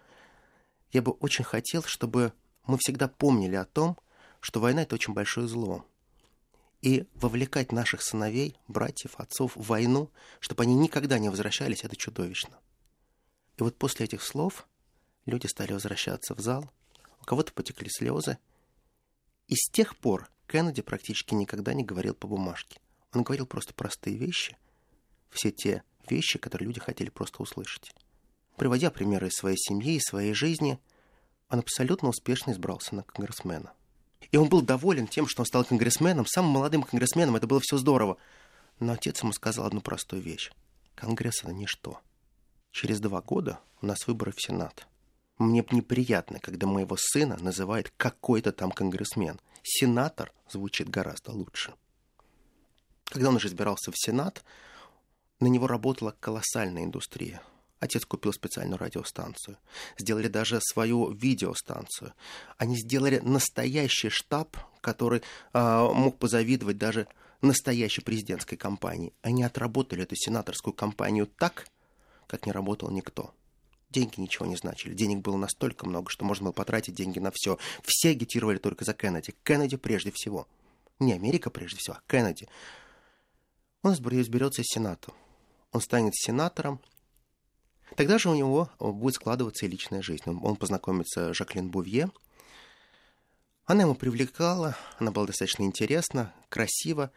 я 0.91 1.01
бы 1.01 1.13
очень 1.13 1.43
хотел, 1.43 1.81
чтобы 1.83 2.33
мы 2.67 2.77
всегда 2.77 3.07
помнили 3.07 3.55
о 3.55 3.65
том, 3.65 3.97
что 4.39 4.59
война— 4.59 4.81
это 4.83 4.95
очень 4.95 5.13
большое 5.13 5.47
зло. 5.47 5.85
И 6.83 7.07
вовлекать 7.13 7.71
наших 7.71 8.01
сыновей, 8.01 8.57
братьев, 8.67 9.15
отцов 9.17 9.55
в 9.55 9.65
войну, 9.65 10.11
чтобы 10.41 10.63
они 10.63 10.75
никогда 10.75 11.17
не 11.17 11.29
возвращались, 11.29 11.85
это 11.85 11.95
чудовищно. 11.95 12.59
И 13.55 13.63
вот 13.63 13.77
после 13.77 14.05
этих 14.05 14.21
слов 14.21 14.67
люди 15.25 15.47
стали 15.47 15.71
возвращаться 15.71 16.35
в 16.35 16.41
зал, 16.41 16.69
у 17.21 17.23
кого-то 17.23 17.53
потекли 17.53 17.89
слезы. 17.89 18.37
И 19.47 19.55
с 19.55 19.71
тех 19.71 19.95
пор 19.95 20.29
Кеннеди 20.45 20.81
практически 20.81 21.33
никогда 21.33 21.73
не 21.73 21.85
говорил 21.85 22.15
по 22.15 22.27
бумажке. 22.27 22.81
Он 23.13 23.23
говорил 23.23 23.47
просто 23.47 23.73
простые 23.73 24.17
вещи, 24.17 24.57
все 25.29 25.51
те 25.51 25.83
вещи, 26.09 26.37
которые 26.37 26.67
люди 26.67 26.81
хотели 26.81 27.09
просто 27.09 27.41
услышать. 27.41 27.95
Приводя 28.57 28.91
примеры 28.91 29.29
из 29.29 29.35
своей 29.35 29.57
семьи 29.57 29.95
и 29.95 30.01
своей 30.01 30.33
жизни, 30.33 30.77
он 31.47 31.59
абсолютно 31.59 32.09
успешно 32.09 32.51
избрался 32.51 32.93
на 32.93 33.03
конгрессмена. 33.03 33.71
И 34.31 34.37
он 34.37 34.49
был 34.49 34.61
доволен 34.61 35.07
тем, 35.07 35.27
что 35.27 35.41
он 35.41 35.45
стал 35.45 35.65
конгрессменом, 35.65 36.25
самым 36.25 36.51
молодым 36.51 36.83
конгрессменом, 36.83 37.35
это 37.35 37.47
было 37.47 37.59
все 37.61 37.77
здорово. 37.77 38.17
Но 38.79 38.93
отец 38.93 39.21
ему 39.21 39.33
сказал 39.33 39.65
одну 39.65 39.81
простую 39.81 40.21
вещь. 40.21 40.51
Конгресс— 40.95 41.39
это 41.43 41.53
ничто. 41.53 41.99
Через 42.71 42.99
два 42.99 43.21
года 43.21 43.59
у 43.81 43.85
нас 43.85 44.07
выборы 44.07 44.31
в 44.31 44.41
Сенат. 44.41 44.87
Мне 45.37 45.65
неприятно, 45.71 46.39
когда 46.39 46.67
моего 46.67 46.95
сына 46.97 47.37
называют 47.39 47.91
какой-то 47.97 48.51
там 48.51 48.71
конгрессмен. 48.71 49.39
Сенатор 49.63 50.31
звучит 50.49 50.89
гораздо 50.89 51.31
лучше. 51.31 51.73
Когда 53.05 53.29
он 53.29 53.35
уже 53.35 53.47
избирался 53.47 53.91
в 53.91 53.97
Сенат, 53.97 54.43
на 55.39 55.47
него 55.47 55.67
работала 55.67 56.15
колоссальная 56.19 56.83
индустрия. 56.83 57.41
Отец 57.83 58.05
купил 58.05 58.31
специальную 58.31 58.77
радиостанцию. 58.77 59.57
Сделали 59.97 60.27
даже 60.27 60.59
свою 60.61 61.11
видеостанцию. 61.11 62.13
Они 62.57 62.77
сделали 62.77 63.19
настоящий 63.19 64.09
штаб, 64.09 64.55
который 64.79 65.21
э, 65.53 65.89
мог 65.93 66.17
позавидовать 66.17 66.77
даже 66.77 67.07
настоящей 67.41 68.01
президентской 68.01 68.55
кампании. 68.55 69.13
Они 69.21 69.43
отработали 69.43 70.03
эту 70.03 70.15
сенаторскую 70.15 70.73
кампанию 70.73 71.27
так, 71.27 71.67
как 72.27 72.45
не 72.45 72.53
работал 72.53 72.89
никто. 72.89 73.33
Деньги 73.89 74.21
ничего 74.21 74.45
не 74.45 74.55
значили. 74.55 74.93
Денег 74.93 75.19
было 75.19 75.35
настолько 75.35 75.85
много, 75.85 76.09
что 76.09 76.23
можно 76.23 76.45
было 76.45 76.53
потратить 76.53 76.95
деньги 76.95 77.19
на 77.19 77.31
все. 77.33 77.57
Все 77.83 78.11
агитировали 78.11 78.59
только 78.59 78.85
за 78.85 78.93
Кеннеди. 78.93 79.35
Кеннеди 79.43 79.75
прежде 79.75 80.11
всего. 80.15 80.47
Не 80.99 81.13
Америка 81.13 81.49
прежде 81.49 81.77
всего, 81.79 81.97
а 81.97 82.01
Кеннеди. 82.09 82.47
Он 83.81 83.93
изберется 83.93 84.61
из 84.61 84.67
Сената 84.67 85.11
он 85.73 85.81
станет 85.81 86.15
сенатором, 86.15 86.79
тогда 87.95 88.17
же 88.17 88.29
у 88.29 88.35
него 88.35 88.69
будет 88.79 89.15
складываться 89.15 89.65
и 89.65 89.69
личная 89.69 90.01
жизнь. 90.01 90.23
Он 90.25 90.55
познакомится 90.55 91.33
с 91.33 91.37
Жаклин 91.37 91.69
Бувье. 91.69 92.09
Она 93.65 93.83
ему 93.83 93.95
привлекала, 93.95 94.75
она 94.99 95.11
была 95.11 95.27
достаточно 95.27 95.63
интересна, 95.63 96.33
красива, 96.49 97.11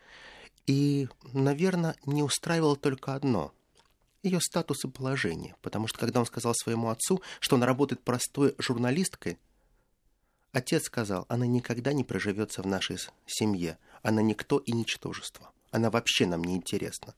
и, 0.66 1.08
наверное, 1.32 1.96
не 2.04 2.22
устраивало 2.22 2.76
только 2.76 3.14
одно– 3.14 3.52
ее 4.22 4.40
статус 4.40 4.84
и 4.84 4.88
положение. 4.88 5.54
Потому 5.62 5.86
что, 5.86 5.98
когда 5.98 6.20
он 6.20 6.26
сказал 6.26 6.54
своему 6.54 6.90
отцу, 6.90 7.22
что 7.40 7.56
она 7.56 7.66
работает 7.66 8.02
простой 8.02 8.54
журналисткой, 8.58 9.38
отец 10.52 10.84
сказал, 10.84 11.26
она 11.28 11.46
никогда 11.46 11.92
не 11.92 12.04
проживется 12.04 12.62
в 12.62 12.66
нашей 12.66 12.98
семье, 13.26 13.78
она 14.02 14.22
никто 14.22 14.58
и 14.58 14.72
ничтожество, 14.72 15.50
она 15.70 15.90
вообще 15.90 16.26
нам 16.26 16.42
не 16.42 16.56
интересна. 16.56 17.14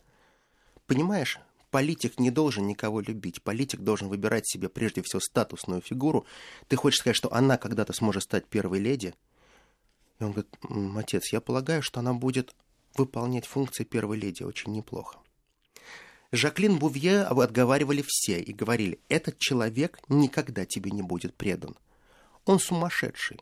Понимаешь, 0.86 1.38
политик 1.70 2.18
не 2.18 2.30
должен 2.30 2.66
никого 2.66 3.00
любить. 3.00 3.42
Политик 3.42 3.80
должен 3.80 4.08
выбирать 4.08 4.48
себе 4.48 4.68
прежде 4.68 5.02
всего 5.02 5.20
статусную 5.20 5.80
фигуру. 5.80 6.26
Ты 6.68 6.76
хочешь 6.76 7.00
сказать, 7.00 7.16
что 7.16 7.32
она 7.32 7.56
когда-то 7.56 7.92
сможет 7.92 8.22
стать 8.24 8.46
первой 8.46 8.78
леди? 8.78 9.14
И 10.18 10.24
он 10.24 10.32
говорит, 10.32 10.54
отец, 10.96 11.32
я 11.32 11.40
полагаю, 11.40 11.82
что 11.82 12.00
она 12.00 12.12
будет 12.12 12.54
выполнять 12.96 13.46
функции 13.46 13.84
первой 13.84 14.18
леди 14.18 14.42
очень 14.42 14.72
неплохо. 14.72 15.18
Жаклин 16.30 16.78
Бувье 16.78 17.22
отговаривали 17.22 18.04
все 18.06 18.40
и 18.40 18.52
говорили, 18.52 19.00
этот 19.08 19.38
человек 19.38 19.98
никогда 20.08 20.66
тебе 20.66 20.90
не 20.90 21.02
будет 21.02 21.34
предан. 21.34 21.76
Он 22.44 22.58
сумасшедший. 22.58 23.40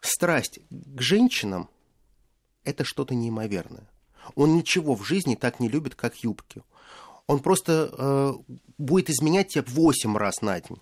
Страсть 0.00 0.60
к 0.70 1.00
женщинам– 1.00 1.68
это 2.64 2.84
что-то 2.84 3.14
неимоверное. 3.14 3.88
Он 4.34 4.56
ничего 4.56 4.94
в 4.94 5.04
жизни 5.04 5.34
так 5.34 5.60
не 5.60 5.68
любит, 5.68 5.94
как 5.94 6.16
юбки. 6.16 6.62
Он 7.26 7.40
просто 7.40 7.90
э, 7.96 8.32
будет 8.78 9.10
изменять 9.10 9.48
тебя 9.48 9.64
восемь 9.66 10.16
раз 10.16 10.42
на 10.42 10.60
день. 10.60 10.78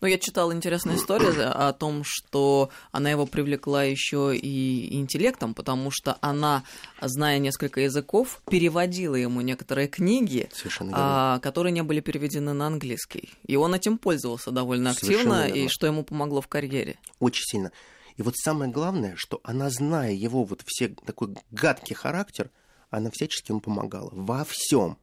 Ну, 0.00 0.08
я 0.08 0.18
читала 0.18 0.52
интересную 0.52 0.98
историю 0.98 1.68
о 1.68 1.72
том, 1.72 2.02
что 2.04 2.70
она 2.92 3.10
его 3.10 3.26
привлекла 3.26 3.84
еще 3.84 4.36
и 4.36 4.96
интеллектом, 4.96 5.54
потому 5.54 5.90
что 5.90 6.16
она, 6.20 6.64
зная 7.00 7.38
несколько 7.38 7.80
языков, 7.80 8.40
переводила 8.48 9.14
ему 9.14 9.40
некоторые 9.40 9.88
книги, 9.88 10.48
а, 10.92 11.38
которые 11.40 11.72
не 11.72 11.82
были 11.82 12.00
переведены 12.00 12.52
на 12.52 12.66
английский. 12.66 13.30
И 13.46 13.56
он 13.56 13.74
этим 13.74 13.98
пользовался 13.98 14.50
довольно 14.50 14.90
активно, 14.90 15.46
и 15.46 15.68
что 15.68 15.86
ему 15.86 16.04
помогло 16.04 16.40
в 16.40 16.48
карьере. 16.48 16.98
Очень 17.18 17.44
сильно. 17.44 17.72
И 18.16 18.22
вот 18.22 18.34
самое 18.36 18.70
главное, 18.70 19.14
что 19.16 19.40
она, 19.44 19.68
зная 19.68 20.12
его 20.12 20.44
вот 20.44 20.62
все 20.64 20.88
такой 20.88 21.36
гадкий 21.50 21.94
характер, 21.94 22.50
она 22.90 23.10
всячески 23.10 23.50
ему 23.50 23.60
помогала. 23.60 24.10
Во 24.12 24.44
всем. 24.44 24.98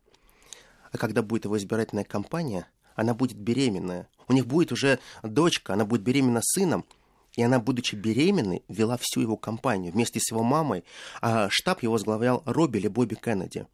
А 0.91 0.98
когда 0.98 1.22
будет 1.22 1.46
его 1.46 1.58
избирательная 1.58 2.04
кампания, 2.04 2.67
она 2.96 3.13
будет 3.13 3.38
беременная. 3.38 4.08
У 4.28 4.34
них 4.34 4.46
будет 4.46 4.72
уже 4.72 5.00
дочка, 5.24 5.74
она 5.74 5.86
будет 5.86 6.02
беременна 6.02 6.41
сыном. 6.41 6.86
И 7.36 7.41
она, 7.41 7.60
будучи 7.60 7.96
беременной, 7.96 8.63
вела 8.67 8.98
всю 9.02 9.22
его 9.22 9.38
кампанию 9.38 9.91
вместе 9.91 10.19
с 10.19 10.32
его 10.32 10.43
мамой. 10.43 10.84
А 11.22 11.48
штаб 11.50 11.82
его 11.82 11.93
возглавлял 11.93 12.43
Робби 12.46 12.78
или 12.78 12.88
Бобби 12.88 13.15
Кеннеди. 13.15 13.65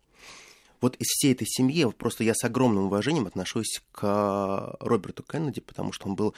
Вот 0.80 0.96
из 0.96 1.08
всей 1.08 1.34
этой 1.34 1.46
семьи 1.46 1.86
просто 1.92 2.24
я 2.24 2.34
с 2.34 2.44
огромным 2.46 2.86
уважением 2.86 3.28
отношусь 3.28 3.82
к 3.92 4.78
Роберту 4.80 5.24
Кеннеди, 5.24 5.60
потому 5.60 5.92
что 5.92 6.08
он 6.08 6.16
был 6.16 6.34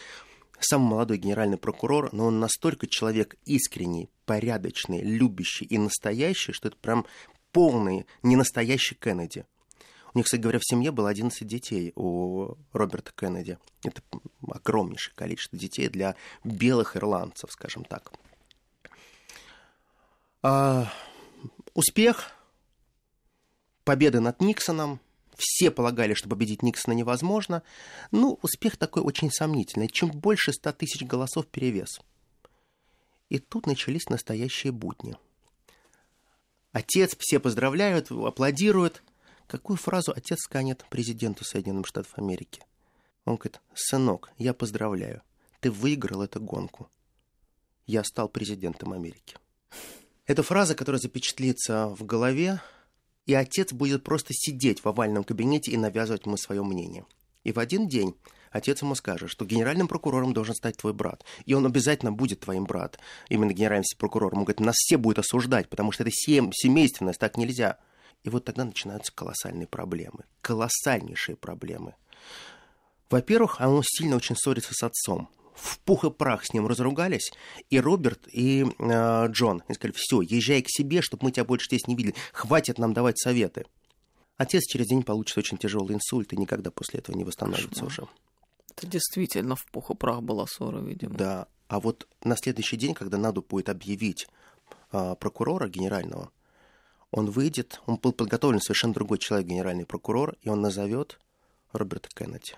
самый 0.59 0.89
молодой 0.89 1.17
генеральный 1.17 1.57
прокурор, 1.57 2.09
но 2.11 2.25
он 2.25 2.39
настолько 2.39 2.87
человек 2.87 3.35
искренний, 3.45 4.09
порядочный, 4.25 5.01
любящий 5.01 5.65
и 5.65 5.77
настоящий, 5.77 6.53
что 6.53 6.69
это 6.69 6.77
прям 6.77 7.05
полный, 7.51 8.05
ненастоящий 8.23 8.95
Кеннеди. 8.95 9.45
У 10.13 10.17
них, 10.17 10.25
кстати 10.25 10.41
говоря, 10.41 10.59
в 10.59 10.65
семье 10.65 10.91
было 10.91 11.09
11 11.09 11.47
детей 11.47 11.93
у 11.95 12.55
Роберта 12.73 13.11
Кеннеди. 13.15 13.57
Это 13.83 14.01
огромнейшее 14.45 15.15
количество 15.15 15.57
детей 15.57 15.87
для 15.87 16.15
белых 16.43 16.97
ирландцев, 16.97 17.51
скажем 17.51 17.85
так. 17.85 18.11
А, 20.43 20.91
успех, 21.73 22.31
победы 23.83 24.19
над 24.19 24.41
Никсоном. 24.41 24.99
Все 25.37 25.71
полагали, 25.71 26.13
что 26.13 26.29
победить 26.29 26.61
Никсона 26.61 26.93
невозможно. 26.93 27.63
Ну, 28.11 28.37
успех 28.41 28.77
такой 28.77 29.01
очень 29.01 29.31
сомнительный. 29.31 29.87
Чем 29.87 30.11
больше 30.11 30.51
100 30.51 30.73
тысяч 30.73 31.03
голосов 31.03 31.47
перевес. 31.47 31.99
И 33.29 33.39
тут 33.39 33.65
начались 33.65 34.09
настоящие 34.09 34.73
будни– 34.73 35.15
Отец, 36.71 37.15
все 37.19 37.39
поздравляют, 37.39 38.11
аплодируют. 38.11 39.03
Какую 39.47 39.77
фразу 39.77 40.13
отец 40.15 40.39
сканет 40.39 40.85
президенту 40.89 41.43
Соединенных 41.43 41.87
Штатов 41.87 42.13
Америки? 42.17 42.63
Он 43.25 43.35
говорит, 43.35 43.59
сынок, 43.73 44.31
я 44.37 44.53
поздравляю, 44.53 45.21
ты 45.59 45.69
выиграл 45.69 46.21
эту 46.21 46.39
гонку. 46.39 46.89
Я 47.85 48.03
стал 48.03 48.29
президентом 48.29 48.93
Америки. 48.93 49.35
Это 50.25 50.43
фраза, 50.43 50.75
которая 50.75 51.01
запечатлится 51.01 51.87
в 51.87 52.05
голове, 52.05 52.61
и 53.25 53.33
отец 53.33 53.73
будет 53.73 54.03
просто 54.03 54.33
сидеть 54.33 54.83
в 54.83 54.87
овальном 54.87 55.23
кабинете 55.23 55.71
и 55.71 55.77
навязывать 55.77 56.25
ему 56.25 56.37
свое 56.37 56.63
мнение. 56.63 57.05
И 57.43 57.51
в 57.51 57.59
один 57.59 57.87
день 57.87 58.15
отец 58.51 58.81
ему 58.81 58.95
скажет, 58.95 59.29
что 59.29 59.45
генеральным 59.45 59.87
прокурором 59.87 60.33
должен 60.33 60.55
стать 60.55 60.77
твой 60.77 60.93
брат. 60.93 61.25
И 61.45 61.53
он 61.53 61.65
обязательно 61.65 62.11
будет 62.11 62.41
твоим 62.41 62.65
брат. 62.65 62.99
Именно 63.29 63.53
генеральным 63.53 63.85
прокурором. 63.97 64.39
Он 64.39 64.43
говорит, 64.43 64.59
нас 64.59 64.75
все 64.77 64.97
будет 64.97 65.19
осуждать, 65.19 65.69
потому 65.69 65.91
что 65.91 66.03
это 66.03 66.11
сем- 66.13 66.51
семейственность, 66.53 67.19
так 67.19 67.37
нельзя. 67.37 67.77
И 68.23 68.29
вот 68.29 68.45
тогда 68.45 68.65
начинаются 68.65 69.11
колоссальные 69.13 69.67
проблемы. 69.67 70.25
Колоссальнейшие 70.41 71.35
проблемы. 71.35 71.95
Во-первых, 73.09 73.59
он 73.59 73.81
сильно 73.83 74.15
очень 74.15 74.35
ссорится 74.35 74.73
с 74.73 74.83
отцом. 74.83 75.29
В 75.53 75.79
пух 75.79 76.05
и 76.05 76.09
прах 76.09 76.45
с 76.45 76.53
ним 76.53 76.65
разругались, 76.65 77.33
и 77.69 77.79
Роберт, 77.79 78.27
и 78.31 78.65
э, 78.79 79.27
Джон 79.27 79.63
и 79.67 79.73
сказали, 79.73 79.93
все, 79.95 80.21
езжай 80.21 80.61
к 80.61 80.69
себе, 80.69 81.01
чтобы 81.01 81.25
мы 81.25 81.31
тебя 81.31 81.43
больше 81.43 81.65
здесь 81.65 81.87
не 81.87 81.95
видели, 81.95 82.15
хватит 82.31 82.79
нам 82.79 82.93
давать 82.93 83.19
советы. 83.19 83.65
Отец 84.37 84.63
через 84.63 84.87
день 84.87 85.03
получит 85.03 85.37
очень 85.37 85.57
тяжелый 85.57 85.93
инсульт 85.93 86.33
и 86.33 86.37
никогда 86.37 86.71
после 86.71 86.99
этого 86.99 87.15
не 87.15 87.23
восстановится 87.23 87.67
Кошмар. 87.67 87.87
уже. 87.87 88.07
Это 88.75 88.87
действительно 88.87 89.55
в 89.55 89.65
пух 89.71 89.91
и 89.91 89.95
прах 89.95 90.21
была 90.21 90.45
ссора, 90.47 90.79
видимо. 90.79 91.15
Да, 91.15 91.47
а 91.67 91.79
вот 91.79 92.07
на 92.23 92.35
следующий 92.35 92.77
день, 92.77 92.93
когда 92.93 93.17
надо 93.17 93.41
будет 93.41 93.69
объявить 93.69 94.27
а, 94.91 95.15
прокурора 95.15 95.67
генерального, 95.67 96.31
он 97.11 97.29
выйдет, 97.29 97.81
он 97.85 97.97
был 97.97 98.13
подготовлен 98.13 98.61
совершенно 98.61 98.93
другой 98.93 99.17
человек, 99.17 99.47
генеральный 99.47 99.85
прокурор, 99.85 100.37
и 100.41 100.49
он 100.49 100.61
назовет 100.61 101.19
Роберта 101.73 102.09
Кеннеди 102.09 102.55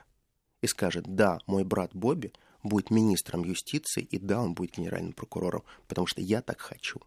и 0.62 0.68
скажет, 0.68 1.06
да, 1.08 1.40
мой 1.46 1.64
брат 1.64 1.92
Бобби 1.94 2.32
будет 2.62 2.90
министром 2.90 3.44
юстиции, 3.44 4.02
и 4.04 4.18
да, 4.18 4.42
он 4.42 4.54
будет 4.54 4.78
генеральным 4.78 5.14
прокурором, 5.14 5.64
потому 5.88 6.08
что 6.08 6.22
я 6.22 6.42
так 6.42 6.62
хочу. 6.62 7.00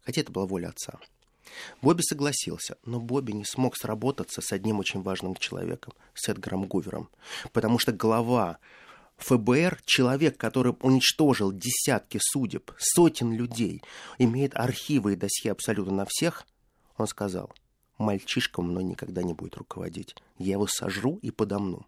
Хотя 0.00 0.22
это 0.22 0.32
была 0.32 0.46
воля 0.46 0.68
отца. 0.68 0.98
Бобби 1.80 2.02
согласился, 2.02 2.76
но 2.84 3.00
Бобби 3.00 3.32
не 3.32 3.44
смог 3.44 3.76
сработаться 3.76 4.40
с 4.40 4.52
одним 4.52 4.78
очень 4.78 5.02
важным 5.02 5.34
человеком, 5.34 5.94
с 6.14 6.28
Эдгаром 6.28 6.66
Гувером, 6.66 7.08
потому 7.52 7.78
что 7.78 7.92
глава 7.92 8.58
ФБР, 9.18 9.80
человек, 9.84 10.36
который 10.36 10.74
уничтожил 10.80 11.52
десятки 11.52 12.18
судеб, 12.20 12.72
сотен 12.78 13.32
людей, 13.32 13.82
имеет 14.18 14.54
архивы 14.56 15.12
и 15.12 15.16
досье 15.16 15.52
абсолютно 15.52 15.92
на 15.92 16.06
всех, 16.08 16.46
он 16.96 17.06
сказал, 17.06 17.52
мальчишка 17.98 18.62
мной 18.62 18.84
никогда 18.84 19.22
не 19.22 19.32
будет 19.32 19.56
руководить. 19.56 20.16
Я 20.38 20.52
его 20.52 20.66
сожру 20.66 21.18
и 21.22 21.30
подомну. 21.30 21.86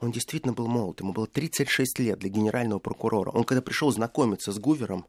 Он 0.00 0.10
действительно 0.10 0.54
был 0.54 0.66
молод, 0.66 1.00
ему 1.00 1.12
было 1.12 1.26
36 1.26 1.98
лет 1.98 2.18
для 2.18 2.30
генерального 2.30 2.78
прокурора. 2.78 3.30
Он 3.30 3.44
когда 3.44 3.60
пришел 3.60 3.92
знакомиться 3.92 4.52
с 4.52 4.58
Гувером, 4.58 5.06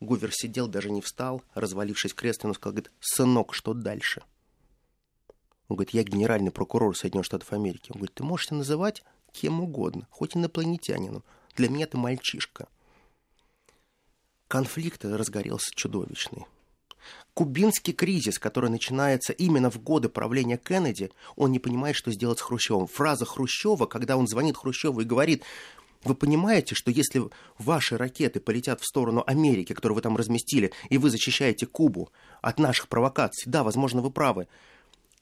Гувер 0.00 0.32
сидел, 0.32 0.68
даже 0.68 0.90
не 0.90 1.00
встал, 1.00 1.42
развалившись 1.54 2.12
в 2.12 2.14
кресле, 2.14 2.48
но 2.48 2.54
сказал, 2.54 2.74
говорит, 2.74 2.92
сынок, 3.00 3.54
что 3.54 3.74
дальше? 3.74 4.22
Он 5.68 5.76
говорит, 5.76 5.94
я 5.94 6.02
генеральный 6.02 6.50
прокурор 6.50 6.96
Соединенных 6.96 7.26
Штатов 7.26 7.52
Америки. 7.52 7.90
Он 7.90 7.98
говорит, 7.98 8.14
ты 8.14 8.22
можешь 8.22 8.46
себя 8.46 8.58
называть 8.58 9.02
кем 9.32 9.60
угодно, 9.60 10.06
хоть 10.10 10.36
инопланетянином. 10.36 11.24
Для 11.56 11.68
меня 11.68 11.86
ты 11.86 11.96
мальчишка. 11.96 12.68
Конфликт 14.48 15.04
разгорелся 15.04 15.74
чудовищный. 15.74 16.46
Кубинский 17.34 17.92
кризис, 17.92 18.38
который 18.38 18.70
начинается 18.70 19.32
именно 19.32 19.70
в 19.70 19.82
годы 19.82 20.08
правления 20.08 20.56
Кеннеди, 20.56 21.10
он 21.36 21.50
не 21.50 21.58
понимает, 21.58 21.96
что 21.96 22.12
сделать 22.12 22.38
с 22.38 22.42
Хрущевым. 22.42 22.86
Фраза 22.86 23.24
Хрущева, 23.24 23.86
когда 23.86 24.16
он 24.16 24.28
звонит 24.28 24.56
Хрущеву 24.56 25.00
и 25.00 25.04
говорит, 25.04 25.42
вы 26.04 26.14
понимаете, 26.14 26.74
что 26.74 26.90
если 26.90 27.22
ваши 27.58 27.96
ракеты 27.96 28.40
полетят 28.40 28.80
в 28.80 28.86
сторону 28.86 29.24
Америки, 29.26 29.72
которую 29.72 29.96
вы 29.96 30.02
там 30.02 30.16
разместили, 30.16 30.72
и 30.90 30.98
вы 30.98 31.10
защищаете 31.10 31.66
Кубу 31.66 32.12
от 32.42 32.58
наших 32.58 32.88
провокаций, 32.88 33.50
да, 33.50 33.62
возможно, 33.64 34.02
вы 34.02 34.10
правы, 34.10 34.46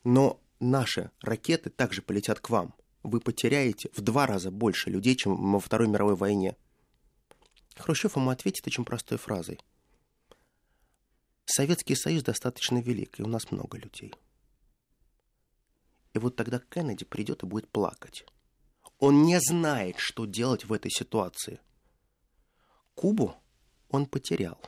но 0.05 0.41
наши 0.61 1.11
ракеты 1.21 1.71
также 1.71 2.03
полетят 2.03 2.41
к 2.41 2.51
вам. 2.51 2.75
Вы 3.03 3.21
потеряете 3.21 3.91
в 3.95 4.01
два 4.01 4.27
раза 4.27 4.51
больше 4.51 4.91
людей, 4.91 5.17
чем 5.17 5.53
во 5.53 5.61
Второй 5.61 5.89
мировой 5.89 6.17
войне. 6.17 6.57
Хрущев 7.77 8.17
ему 8.17 8.31
ответит 8.31 8.67
очень 8.67 8.85
простой 8.85 9.19
фразой. 9.19 9.59
Советский 11.45 11.97
Союз 11.97 12.23
достаточно 12.23 12.79
велик, 12.79 13.19
и 13.19 13.23
у 13.23 13.27
нас 13.27 13.51
много 13.51 13.77
людей. 13.77 14.15
И 16.13 16.19
вот 16.19 16.37
тогда 16.37 16.61
Кеннеди 16.61 17.05
придет 17.05 17.43
и 17.43 17.47
будет 17.47 17.69
плакать. 17.69 18.25
Он 19.03 19.25
не 19.25 19.41
знает, 19.41 19.99
что 19.99 20.27
делать 20.27 20.65
в 20.65 20.73
этой 20.73 20.93
ситуации. 20.93 21.59
Кубу 22.95 23.35
он 23.91 24.07
потерял. 24.07 24.61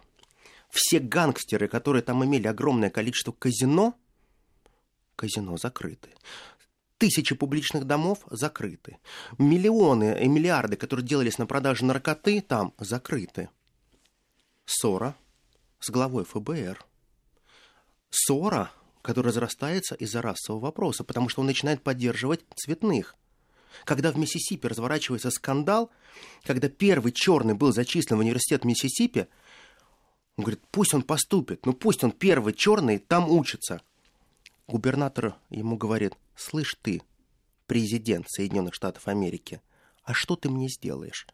Все 0.71 0.99
гангстеры, 0.99 1.69
которые 1.69 2.03
там 2.03 2.25
имели 2.25 2.49
огромное 2.49 2.91
количество 2.91 3.31
казино, 3.31 3.95
казино 5.15 5.57
закрыты. 5.57 6.11
Тысячи 6.99 7.37
публичных 7.37 7.85
домов 7.85 8.27
закрыты. 8.29 8.99
Миллионы 9.39 10.21
и 10.21 10.27
миллиарды, 10.27 10.75
которые 10.75 11.07
делались 11.07 11.39
на 11.39 11.47
продаже 11.47 11.85
наркоты, 11.85 12.41
там 12.41 12.75
закрыты. 12.81 13.51
Ссора 14.65 15.15
с 15.79 15.91
главой 15.91 16.25
ФБР. 16.25 16.85
Ссора, 18.11 18.73
которая 19.01 19.31
разрастается 19.31 19.95
из-за 19.95 20.23
расового 20.23 20.61
вопроса, 20.61 21.05
потому 21.05 21.29
что 21.29 21.43
он 21.43 21.47
начинает 21.47 21.85
поддерживать 21.85 22.45
цветных. 22.57 23.15
Когда 23.85 24.13
в 24.13 24.17
Миссисипи 24.17 24.67
разворачивается 24.67 25.31
скандал, 25.31 25.91
когда 26.45 26.69
первый 26.69 27.13
черный 27.13 27.55
был 27.55 27.73
зачислен 27.73 28.17
в 28.17 28.21
университет 28.21 28.65
Миссисипи, 28.65 29.27
он 30.37 30.45
говорит, 30.45 30.63
пусть 30.71 30.95
он 30.95 31.03
поступит, 31.03 31.67
ну 31.67 31.73
пусть 31.73 32.03
он 32.05 32.13
первый 32.13 32.55
черный 32.55 32.99
там 32.99 33.31
учится. 33.31 33.81
Губернатор 34.67 35.37
ему 35.51 35.77
говорит, 35.77 36.15
слышь 36.37 36.77
ты, 36.83 37.03
президент 37.67 38.27
Соединенных 38.29 38.75
Штатов 38.75 39.09
Америки, 39.09 39.61
а 40.05 40.15
что 40.15 40.37
ты 40.37 40.49
мне 40.49 40.69
сделаешь? 40.69 41.27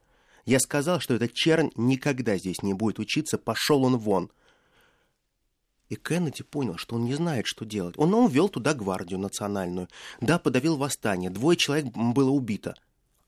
Я 0.44 0.58
сказал, 0.58 1.00
что 1.00 1.14
этот 1.14 1.32
чернь 1.32 1.70
никогда 1.76 2.36
здесь 2.36 2.62
не 2.62 2.74
будет 2.74 2.98
учиться, 2.98 3.38
пошел 3.38 3.84
он 3.84 3.98
вон. 3.98 4.30
И 5.90 5.96
Кеннеди 5.96 6.44
понял, 6.44 6.76
что 6.76 6.94
он 6.94 7.04
не 7.04 7.14
знает, 7.14 7.46
что 7.46 7.64
делать. 7.66 7.96
Он 7.98 8.14
увел 8.14 8.48
туда 8.48 8.74
гвардию 8.74 9.18
национальную. 9.18 9.88
Да, 10.20 10.38
подавил 10.38 10.76
восстание. 10.76 11.30
Двое 11.30 11.58
человек 11.58 11.86
было 11.92 12.30
убито. 12.30 12.76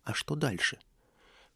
А 0.04 0.14
что 0.14 0.36
дальше? 0.36 0.78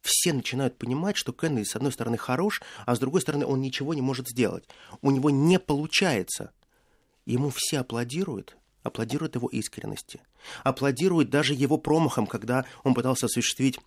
Все 0.01 0.33
начинают 0.33 0.77
понимать, 0.77 1.15
что 1.15 1.31
Кеннеди, 1.31 1.65
с 1.65 1.77
одной 1.77 1.93
стороны, 1.93 2.17
хорош, 2.17 2.61
а 2.85 2.93
с 2.93 2.99
другой 2.99 3.21
стороны, 3.21 3.45
он 3.45 3.61
ничего 3.61 3.93
не 3.93 4.01
может 4.01 4.27
сделать. 4.27 4.67
У 5.01 5.09
него 5.09 5.29
не 5.29 5.59
получается. 5.59 6.51
Ему 7.25 7.51
все 7.55 7.79
аплодируют, 7.79 8.57
аплодируют 8.83 9.35
его 9.35 9.47
искренности. 9.47 10.19
Аплодируют 10.65 11.29
даже 11.29 11.53
его 11.53 11.77
промахом, 11.77 12.27
когда 12.27 12.65
он 12.83 12.93
пытался 12.93 13.27
осуществить 13.27 13.79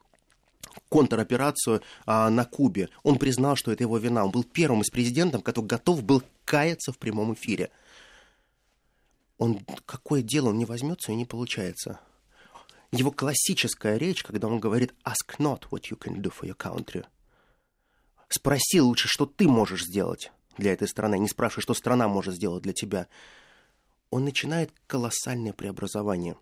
контроперацию 0.88 1.82
а, 2.06 2.30
на 2.30 2.44
Кубе. 2.44 2.88
Он 3.02 3.18
признал, 3.18 3.56
что 3.56 3.72
это 3.72 3.84
его 3.84 3.98
вина. 3.98 4.24
Он 4.24 4.30
был 4.30 4.44
первым 4.44 4.82
из 4.82 4.90
президентов, 4.90 5.42
который 5.42 5.66
готов 5.66 6.02
был 6.02 6.22
каяться 6.44 6.92
в 6.92 6.98
прямом 6.98 7.34
эфире. 7.34 7.70
Он 9.38 9.60
какое 9.86 10.22
дело 10.22 10.50
он 10.50 10.58
не 10.58 10.64
возьмется 10.64 11.12
и 11.12 11.16
не 11.16 11.24
получается. 11.24 12.00
Его 12.92 13.12
классическая 13.12 13.96
речь, 13.96 14.22
когда 14.22 14.48
он 14.48 14.58
говорит 14.58 14.94
«Ask 15.04 15.38
not 15.38 15.62
what 15.70 15.90
you 15.90 15.98
can 15.98 16.20
do 16.20 16.32
for 16.32 16.46
your 16.48 16.56
country». 16.56 17.04
Спроси 18.28 18.80
лучше, 18.80 19.08
что 19.08 19.26
ты 19.26 19.48
можешь 19.48 19.84
сделать 19.84 20.30
для 20.56 20.72
этой 20.72 20.88
страны, 20.88 21.18
не 21.18 21.28
спрашивай, 21.28 21.62
что 21.62 21.74
страна 21.74 22.08
может 22.08 22.34
сделать 22.34 22.62
для 22.62 22.72
тебя. 22.72 23.08
Он 24.10 24.24
начинает 24.24 24.72
колоссальное 24.86 25.52
преобразование. 25.52 26.36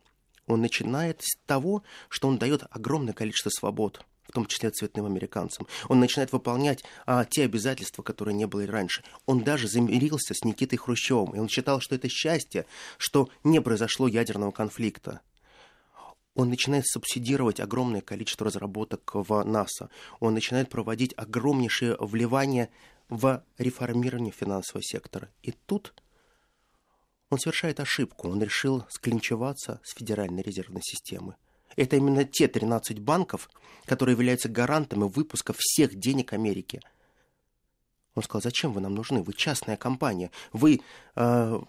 Он 0.47 0.61
начинает 0.61 1.23
с 1.23 1.37
того, 1.47 1.83
что 2.09 2.29
он 2.29 2.39
дает 2.39 2.65
огромное 2.71 3.13
количество 3.13 3.51
свобод 3.51 4.05
в 4.29 4.33
том 4.33 4.47
числе 4.47 4.71
цветным 4.71 5.07
американцам. 5.07 5.67
Он 5.89 6.01
начинает 6.01 6.33
выполнять 6.33 6.85
а, 7.07 7.25
те 7.25 7.45
обязательства, 7.45 8.03
которые 8.03 8.35
не 8.35 8.47
были 8.47 8.67
раньше. 8.67 9.03
Он 9.27 9.43
даже 9.43 9.69
замирился 9.69 10.35
с 10.35 10.45
Никитой 10.45 10.79
Хрущевым, 10.79 11.35
и 11.35 11.39
он 11.39 11.49
считал, 11.49 11.81
что 11.81 11.95
это 11.95 12.09
счастье, 12.09 12.67
что 12.99 13.31
не 13.43 13.61
произошло 13.61 14.07
ядерного 14.07 14.51
конфликта. 14.51 15.21
Он 16.35 16.51
начинает 16.51 16.87
субсидировать 16.87 17.59
огромное 17.59 18.01
количество 18.01 18.47
разработок 18.47 19.11
в 19.13 19.43
НАСА. 19.43 19.91
Он 20.21 20.35
начинает 20.35 20.69
проводить 20.69 21.13
огромнейшие 21.17 21.97
вливания 21.99 22.71
в 23.09 23.43
реформирование 23.57 24.33
финансового 24.33 24.85
сектора. 24.85 25.31
И 25.43 25.51
тут 25.51 25.95
он 27.31 27.39
совершает 27.39 27.81
ошибку. 27.81 28.29
Он 28.29 28.41
решил 28.43 28.85
склинчеваться 28.89 29.81
с 29.83 29.95
Федеральной 29.95 30.43
резервной 30.43 30.83
системой. 30.83 31.35
Это 31.77 31.97
именно 31.97 32.25
те 32.25 32.49
13 32.49 32.99
банков, 32.99 33.51
которые 33.87 34.15
являются 34.15 34.49
гарантами 34.49 35.05
выпуска 35.05 35.55
всех 35.57 35.95
денег 35.95 36.33
Америки. 36.33 36.81
Он 38.19 38.23
сказал, 38.25 38.43
зачем 38.43 38.73
вы 38.73 38.81
нам 38.81 38.97
нужны? 38.97 39.23
Вы 39.23 39.33
частная 39.33 39.77
компания. 39.77 40.33
Вы, 40.53 40.81
э, 41.15 41.61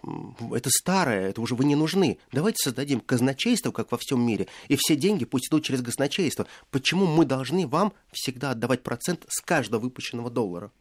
это 0.52 0.70
старое, 0.70 1.28
это 1.28 1.40
уже 1.40 1.54
вы 1.54 1.64
не 1.64 1.76
нужны. 1.76 2.18
Давайте 2.32 2.58
создадим 2.64 3.00
казначейство, 3.00 3.70
как 3.70 3.92
во 3.92 3.98
всем 3.98 4.20
мире, 4.20 4.48
и 4.66 4.76
все 4.76 4.96
деньги 4.96 5.24
пусть 5.24 5.48
идут 5.48 5.64
через 5.64 5.80
казначейство. 5.80 6.46
Почему 6.72 7.06
мы 7.06 7.24
должны 7.24 7.68
вам 7.68 7.92
всегда 8.10 8.50
отдавать 8.50 8.82
процент 8.82 9.24
с 9.28 9.40
каждого 9.40 9.80
выпущенного 9.80 10.28
доллара? 10.28 10.72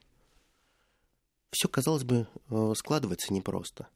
Все, 1.52 1.68
казалось 1.68 2.04
бы, 2.04 2.28
э, 2.50 2.74
складывается 2.76 3.32
непросто. 3.32 3.88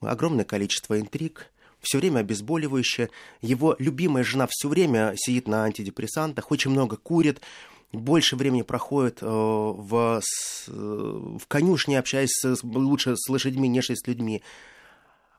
Огромное 0.00 0.44
количество 0.44 1.00
интриг, 1.00 1.52
все 1.84 1.98
время 1.98 2.20
обезболивающее. 2.20 3.10
Его 3.40 3.76
любимая 3.78 4.24
жена 4.24 4.48
все 4.50 4.68
время 4.68 5.14
сидит 5.16 5.46
на 5.46 5.64
антидепрессантах, 5.64 6.50
очень 6.50 6.70
много 6.70 6.96
курит, 6.96 7.40
больше 7.94 8.36
времени 8.36 8.62
проходит 8.62 9.22
э, 9.22 9.26
в, 9.26 10.20
э, 10.20 10.70
в 10.70 11.46
конюшне, 11.46 11.98
общаясь 11.98 12.32
с, 12.32 12.62
лучше 12.62 13.16
с 13.16 13.28
лошадьми, 13.28 13.68
нежели 13.68 13.96
с 13.96 14.06
людьми. 14.06 14.42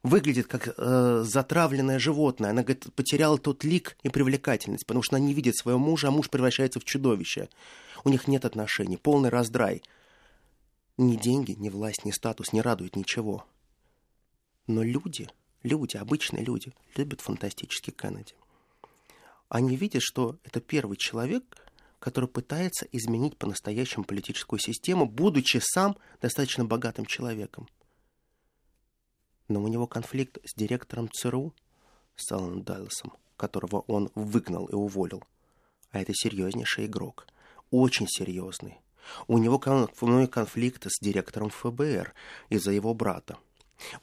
Выглядит 0.04 0.48
как 0.48 0.74
э, 0.78 1.24
затравленное 1.26 2.00
животное. 2.00 2.52
Она 2.52 2.62
говорит, 2.62 2.94
потеряла 2.96 3.38
тот 3.38 3.64
лик 3.64 3.98
и 4.04 4.10
привлекательность, 4.10 4.86
потому 4.86 5.04
что 5.04 5.16
она 5.16 5.26
не 5.26 5.34
видит 5.34 5.58
своего 5.58 5.80
мужа, 5.80 6.10
а 6.10 6.12
муж 6.12 6.30
превращается 6.30 6.80
в 6.80 6.86
чудовище. 6.86 7.50
У 8.04 8.10
них 8.10 8.28
нет 8.28 8.46
отношений, 8.46 8.98
полный 8.98 9.30
раздрай. 9.30 9.82
Ни 10.98 11.16
деньги, 11.16 11.54
ни 11.54 11.70
власть, 11.70 12.06
ни 12.06 12.12
статус 12.12 12.54
не 12.54 12.62
радуют 12.62 12.96
ничего. 12.96 13.46
Но 14.68 14.84
люди, 14.84 15.28
люди, 15.66 15.98
обычные 15.98 16.44
люди, 16.44 16.72
любят 16.96 17.22
фантастический 17.22 17.92
Кеннеди. 17.92 18.34
Они 19.50 19.76
видят, 19.76 20.02
что 20.02 20.38
это 20.44 20.62
первый 20.62 20.98
человек, 20.98 21.44
который 22.00 22.30
пытается 22.30 22.88
изменить 22.92 23.38
по-настоящему 23.38 24.06
политическую 24.06 24.60
систему, 24.60 25.06
будучи 25.06 25.58
сам 25.62 25.98
достаточно 26.22 26.66
богатым 26.66 27.06
человеком. 27.06 27.68
Но 29.48 29.62
у 29.62 29.68
него 29.68 29.88
конфликт 29.88 30.38
с 30.44 30.56
директором 30.56 31.10
ЦРУ, 31.12 31.54
с 32.16 32.32
Алланом 32.32 32.64
Дайлсом, 32.64 33.14
которого 33.38 33.82
он 33.82 34.12
выгнал 34.16 34.66
и 34.68 34.74
уволил. 34.74 35.24
А 35.92 36.00
это 36.00 36.14
серьезнейший 36.14 36.86
игрок. 36.86 37.28
Очень 37.72 38.08
серьезный. 38.08 38.80
У 39.28 39.38
него 39.38 39.60
конфликт 39.60 40.86
с 40.88 41.00
директором 41.00 41.50
ФБР 41.50 42.14
из-за 42.50 42.72
его 42.72 42.94
брата. 42.94 43.38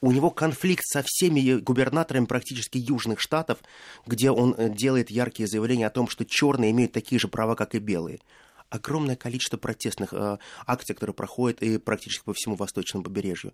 У 0.00 0.12
него 0.12 0.30
конфликт 0.30 0.84
со 0.84 1.02
всеми 1.04 1.58
губернаторами 1.58 2.26
практически 2.26 2.78
южных 2.78 3.20
штатов, 3.20 3.58
где 4.06 4.30
он 4.30 4.54
э, 4.56 4.68
делает 4.68 5.10
яркие 5.10 5.46
заявления 5.46 5.86
о 5.86 5.90
том, 5.90 6.08
что 6.08 6.24
черные 6.24 6.70
имеют 6.70 6.92
такие 6.92 7.18
же 7.18 7.28
права, 7.28 7.54
как 7.54 7.74
и 7.74 7.78
белые. 7.78 8.20
Огромное 8.68 9.16
количество 9.16 9.56
протестных 9.56 10.12
э, 10.12 10.38
акций, 10.66 10.94
которые 10.94 11.14
проходят 11.14 11.62
и 11.62 11.78
практически 11.78 12.24
по 12.24 12.34
всему 12.34 12.56
восточному 12.56 13.04
побережью. 13.04 13.52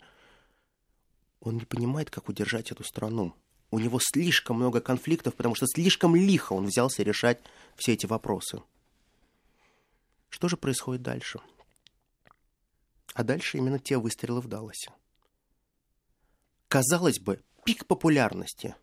Он 1.40 1.56
не 1.56 1.64
понимает, 1.64 2.10
как 2.10 2.28
удержать 2.28 2.72
эту 2.72 2.84
страну. 2.84 3.34
У 3.70 3.78
него 3.78 4.00
слишком 4.00 4.56
много 4.56 4.80
конфликтов, 4.80 5.34
потому 5.34 5.54
что 5.54 5.66
слишком 5.66 6.16
лихо 6.16 6.54
он 6.54 6.66
взялся 6.66 7.02
решать 7.02 7.40
все 7.76 7.92
эти 7.92 8.06
вопросы. 8.06 8.62
Что 10.30 10.48
же 10.48 10.56
происходит 10.56 11.02
дальше? 11.02 11.40
А 13.14 13.22
дальше 13.24 13.58
именно 13.58 13.78
те 13.78 13.98
выстрелы 13.98 14.40
в 14.40 14.48
Далласе 14.48 14.90
казалось 16.68 17.18
бы, 17.18 17.42
пик 17.64 17.86
популярности. 17.86 18.74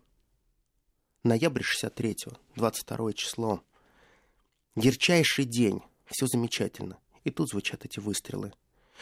Ноябрь 1.22 1.62
63-го, 1.62 2.36
22 2.56 3.12
число. 3.14 3.62
Ярчайший 4.74 5.44
день. 5.44 5.82
Все 6.06 6.26
замечательно. 6.26 6.98
И 7.24 7.30
тут 7.30 7.48
звучат 7.48 7.84
эти 7.84 7.98
выстрелы. 7.98 8.52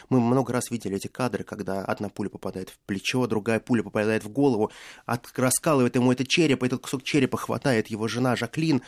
Мы 0.09 0.21
много 0.21 0.53
раз 0.53 0.71
видели 0.71 0.97
эти 0.97 1.07
кадры, 1.07 1.45
когда 1.45 1.85
одна 1.85 2.09
пуля 2.09 2.29
попадает 2.29 2.71
в 2.71 2.79
плечо, 2.81 3.27
другая 3.27 3.61
пуля 3.61 3.83
попадает 3.83 4.25
в 4.25 4.29
голову, 4.29 4.73
от, 5.07 5.31
раскалывает 5.39 5.95
ему 5.95 6.11
этот 6.11 6.29
череп, 6.29 6.63
этот 6.63 6.81
кусок 6.81 7.05
черепа 7.05 7.37
хватает 7.37 7.89
его 7.89 8.09
жена 8.09 8.35
Жаклин. 8.35 8.83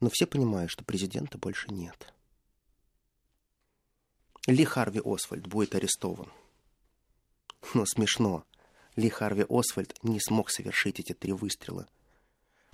Но 0.00 0.10
все 0.10 0.26
понимают, 0.26 0.70
что 0.70 0.84
президента 0.84 1.38
больше 1.38 1.68
нет. 1.70 2.12
Ли 4.46 4.64
Харви 4.64 5.00
Освальд 5.04 5.46
будет 5.46 5.74
арестован. 5.74 6.32
Но 7.74 7.86
смешно. 7.86 8.44
Ли 8.96 9.08
Харви 9.08 9.46
Освальд 9.48 9.94
не 10.02 10.20
смог 10.20 10.50
совершить 10.50 11.00
эти 11.00 11.12
три 11.12 11.32
выстрела. 11.32 11.86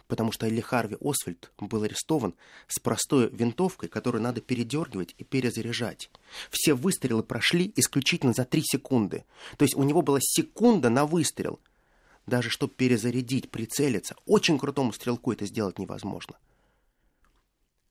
Потому 0.08 0.32
что 0.32 0.46
Ли 0.46 0.60
Харви 0.60 0.96
Освальд 1.00 1.52
был 1.58 1.82
арестован 1.82 2.34
с 2.66 2.80
простой 2.80 3.28
винтовкой, 3.30 3.88
которую 3.88 4.22
надо 4.22 4.40
передергивать 4.40 5.14
и 5.18 5.24
перезаряжать. 5.24 6.10
Все 6.50 6.74
выстрелы 6.74 7.22
прошли 7.22 7.72
исключительно 7.76 8.32
за 8.32 8.44
три 8.44 8.62
секунды. 8.64 9.24
То 9.58 9.64
есть 9.64 9.76
у 9.76 9.82
него 9.82 10.02
была 10.02 10.18
секунда 10.20 10.88
на 10.88 11.04
выстрел. 11.06 11.60
Даже 12.26 12.50
чтобы 12.50 12.74
перезарядить, 12.74 13.50
прицелиться, 13.50 14.16
очень 14.26 14.58
крутому 14.58 14.92
стрелку 14.92 15.32
это 15.32 15.46
сделать 15.46 15.78
невозможно. 15.78 16.36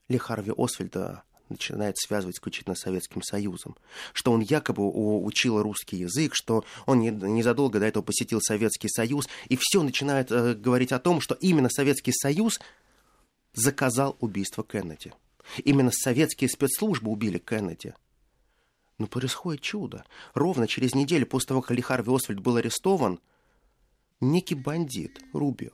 Ли 0.10 0.18
Харви 0.18 0.54
Освальда 0.56 1.24
начинает 1.49 1.97
связывать 1.97 2.36
исключительно 2.36 2.75
с 2.75 2.81
Советским 2.81 3.21
Союзом, 3.21 3.75
что 4.13 4.31
он 4.31 4.41
якобы 4.41 4.83
учил 4.83 5.62
русский 5.62 5.97
язык, 5.97 6.33
что 6.36 6.63
он 6.86 7.01
незадолго 7.01 7.79
до 7.79 7.86
этого 7.86 8.03
посетил 8.03 8.41
Советский 8.41 8.89
Союз, 8.89 9.27
и 9.49 9.57
все 9.60 9.83
начинает 9.83 10.31
э, 10.31 10.53
говорить 10.53 10.91
о 10.91 10.99
том, 10.99 11.21
что 11.21 11.36
именно 11.36 11.69
Советский 11.69 12.13
Союз 12.13 12.60
заказал 13.53 14.17
убийство 14.19 14.63
Кеннеди. 14.63 15.13
Именно 15.63 15.91
советские 15.91 16.49
спецслужбы 16.49 17.10
убили 17.10 17.38
Кеннеди. 17.38 17.93
Но 18.97 19.07
происходит 19.07 19.62
чудо. 19.62 20.03
Ровно 20.33 20.67
через 20.67 20.93
неделю 20.93 21.25
после 21.25 21.49
того, 21.49 21.62
как 21.62 21.75
Ли 21.75 21.81
Харви 21.81 22.12
был 22.36 22.55
арестован, 22.57 23.19
некий 24.19 24.55
бандит 24.55 25.21
Рубио 25.33 25.71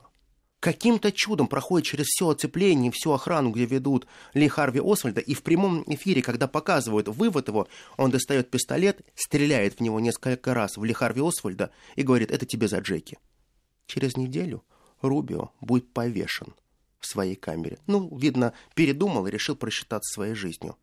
каким-то 0.64 1.12
чудом 1.12 1.46
проходит 1.46 1.86
через 1.86 2.06
все 2.06 2.30
оцепление, 2.30 2.90
всю 2.90 3.12
охрану, 3.12 3.50
где 3.50 3.66
ведут 3.66 4.06
Ли 4.32 4.48
Харви 4.48 4.80
Освальда, 4.82 5.20
и 5.20 5.34
в 5.34 5.42
прямом 5.42 5.84
эфире, 5.88 6.22
когда 6.22 6.48
показывают 6.48 7.06
вывод 7.06 7.48
его, 7.48 7.68
он 7.98 8.10
достает 8.10 8.50
пистолет, 8.50 9.02
стреляет 9.14 9.74
в 9.74 9.80
него 9.80 10.00
несколько 10.00 10.54
раз 10.54 10.78
в 10.78 10.84
Ли 10.84 10.94
Харви 10.94 11.20
Освальда 11.20 11.70
и 11.96 12.02
говорит, 12.02 12.30
это 12.30 12.46
тебе 12.46 12.66
за 12.66 12.78
Джеки. 12.78 13.18
Через 13.86 14.16
неделю 14.16 14.64
Рубио 15.02 15.50
будет 15.60 15.92
повешен 15.92 16.54
в 16.98 17.06
своей 17.06 17.34
камере. 17.34 17.78
Ну, 17.86 18.16
видно, 18.16 18.54
передумал 18.74 19.26
и 19.26 19.30
решил 19.30 19.56
просчитаться 19.56 20.14
своей 20.14 20.34
жизнью. 20.34 20.76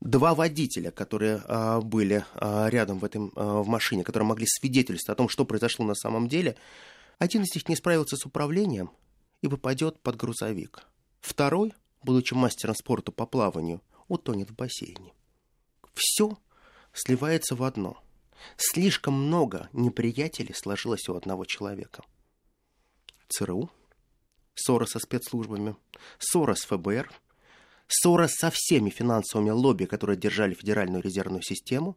Два 0.00 0.34
водителя, 0.34 0.90
которые 0.90 1.42
а, 1.44 1.82
были 1.82 2.24
а, 2.32 2.68
рядом 2.70 2.98
в, 2.98 3.04
этом, 3.04 3.30
а, 3.36 3.60
в 3.60 3.68
машине, 3.68 4.04
которые 4.04 4.26
могли 4.26 4.46
свидетельствовать 4.46 5.14
о 5.14 5.18
том, 5.18 5.28
что 5.28 5.44
произошло 5.44 5.84
на 5.84 5.94
самом 5.94 6.28
деле, 6.28 6.56
один 7.18 7.42
из 7.42 7.54
них 7.54 7.68
не 7.68 7.76
справился 7.76 8.16
с 8.16 8.24
управлением, 8.24 8.90
и 9.42 9.48
попадет 9.48 10.00
под 10.00 10.16
грузовик. 10.16 10.86
Второй, 11.20 11.72
будучи 12.02 12.34
мастером 12.34 12.74
спорта 12.74 13.12
по 13.12 13.26
плаванию, 13.26 13.82
утонет 14.08 14.50
в 14.50 14.54
бассейне. 14.54 15.12
Все 15.94 16.38
сливается 16.92 17.54
в 17.54 17.62
одно. 17.62 18.02
Слишком 18.56 19.14
много 19.14 19.68
неприятелей 19.72 20.54
сложилось 20.54 21.08
у 21.08 21.14
одного 21.14 21.44
человека. 21.44 22.04
ЦРУ, 23.28 23.70
ссора 24.54 24.86
со 24.86 24.98
спецслужбами, 24.98 25.76
ссора 26.18 26.54
с 26.54 26.62
ФБР, 26.64 27.10
ссора 27.88 28.28
со 28.28 28.50
всеми 28.50 28.90
финансовыми 28.90 29.50
лобби, 29.50 29.84
которые 29.84 30.16
держали 30.16 30.54
Федеральную 30.54 31.02
резервную 31.02 31.42
систему, 31.42 31.96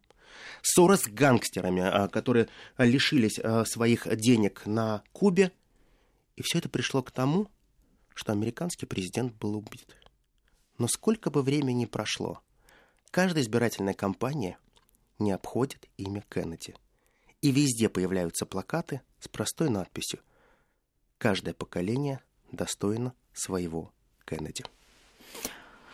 ссора 0.62 0.97
с 0.97 1.04
гангстерами, 1.04 1.84
а, 1.84 2.08
которые 2.08 2.47
лишились 2.77 3.39
а, 3.39 3.65
своих 3.65 4.08
денег 4.17 4.65
на 4.65 5.04
Кубе 5.12 5.51
и 6.41 6.43
все 6.43 6.58
это 6.58 6.69
пришло 6.69 7.04
к 7.04 7.12
тому, 7.12 7.47
что 8.15 8.32
американский 8.32 8.88
президент 8.88 9.36
был 9.36 9.56
убит. 9.56 9.95
Но 10.80 10.88
сколько 10.88 11.30
бы 11.30 11.43
времени 11.43 11.86
прошло, 11.86 12.41
каждая 13.12 13.43
избирательная 13.43 13.93
кампания 13.93 14.58
не 15.19 15.32
обходит 15.32 15.87
имя 15.98 16.25
Кеннеди. 16.29 16.73
И 17.42 17.52
везде 17.52 17.89
появляются 17.89 18.48
плакаты 18.48 19.02
с 19.19 19.27
простой 19.27 19.69
надписью 19.69 20.19
«Каждое 21.19 21.54
поколение 21.54 22.21
достойно 22.52 23.13
своего 23.33 23.94
Кеннеди». 24.25 24.63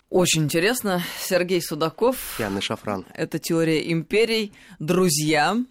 Очень 0.08 0.44
интересно. 0.44 1.02
Сергей 1.20 1.60
Судаков. 1.60 2.40
Яна 2.40 2.62
Шафран. 2.62 3.04
Это 3.12 3.38
«Теория 3.38 3.92
империй». 3.92 4.54
Друзья, 4.78 5.62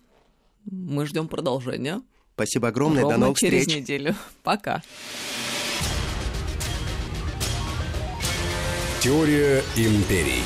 мы 0.65 1.07
ждем 1.07 1.28
продолжения. 1.28 2.03
Спасибо 2.38 2.67
огромное. 2.67 3.01
Ровно 3.01 3.17
До 3.17 3.21
новых 3.21 3.39
через 3.39 3.61
встреч. 3.61 3.77
неделю. 3.81 4.15
Пока. 4.43 4.83
Теория 9.01 9.63
империй. 9.75 10.43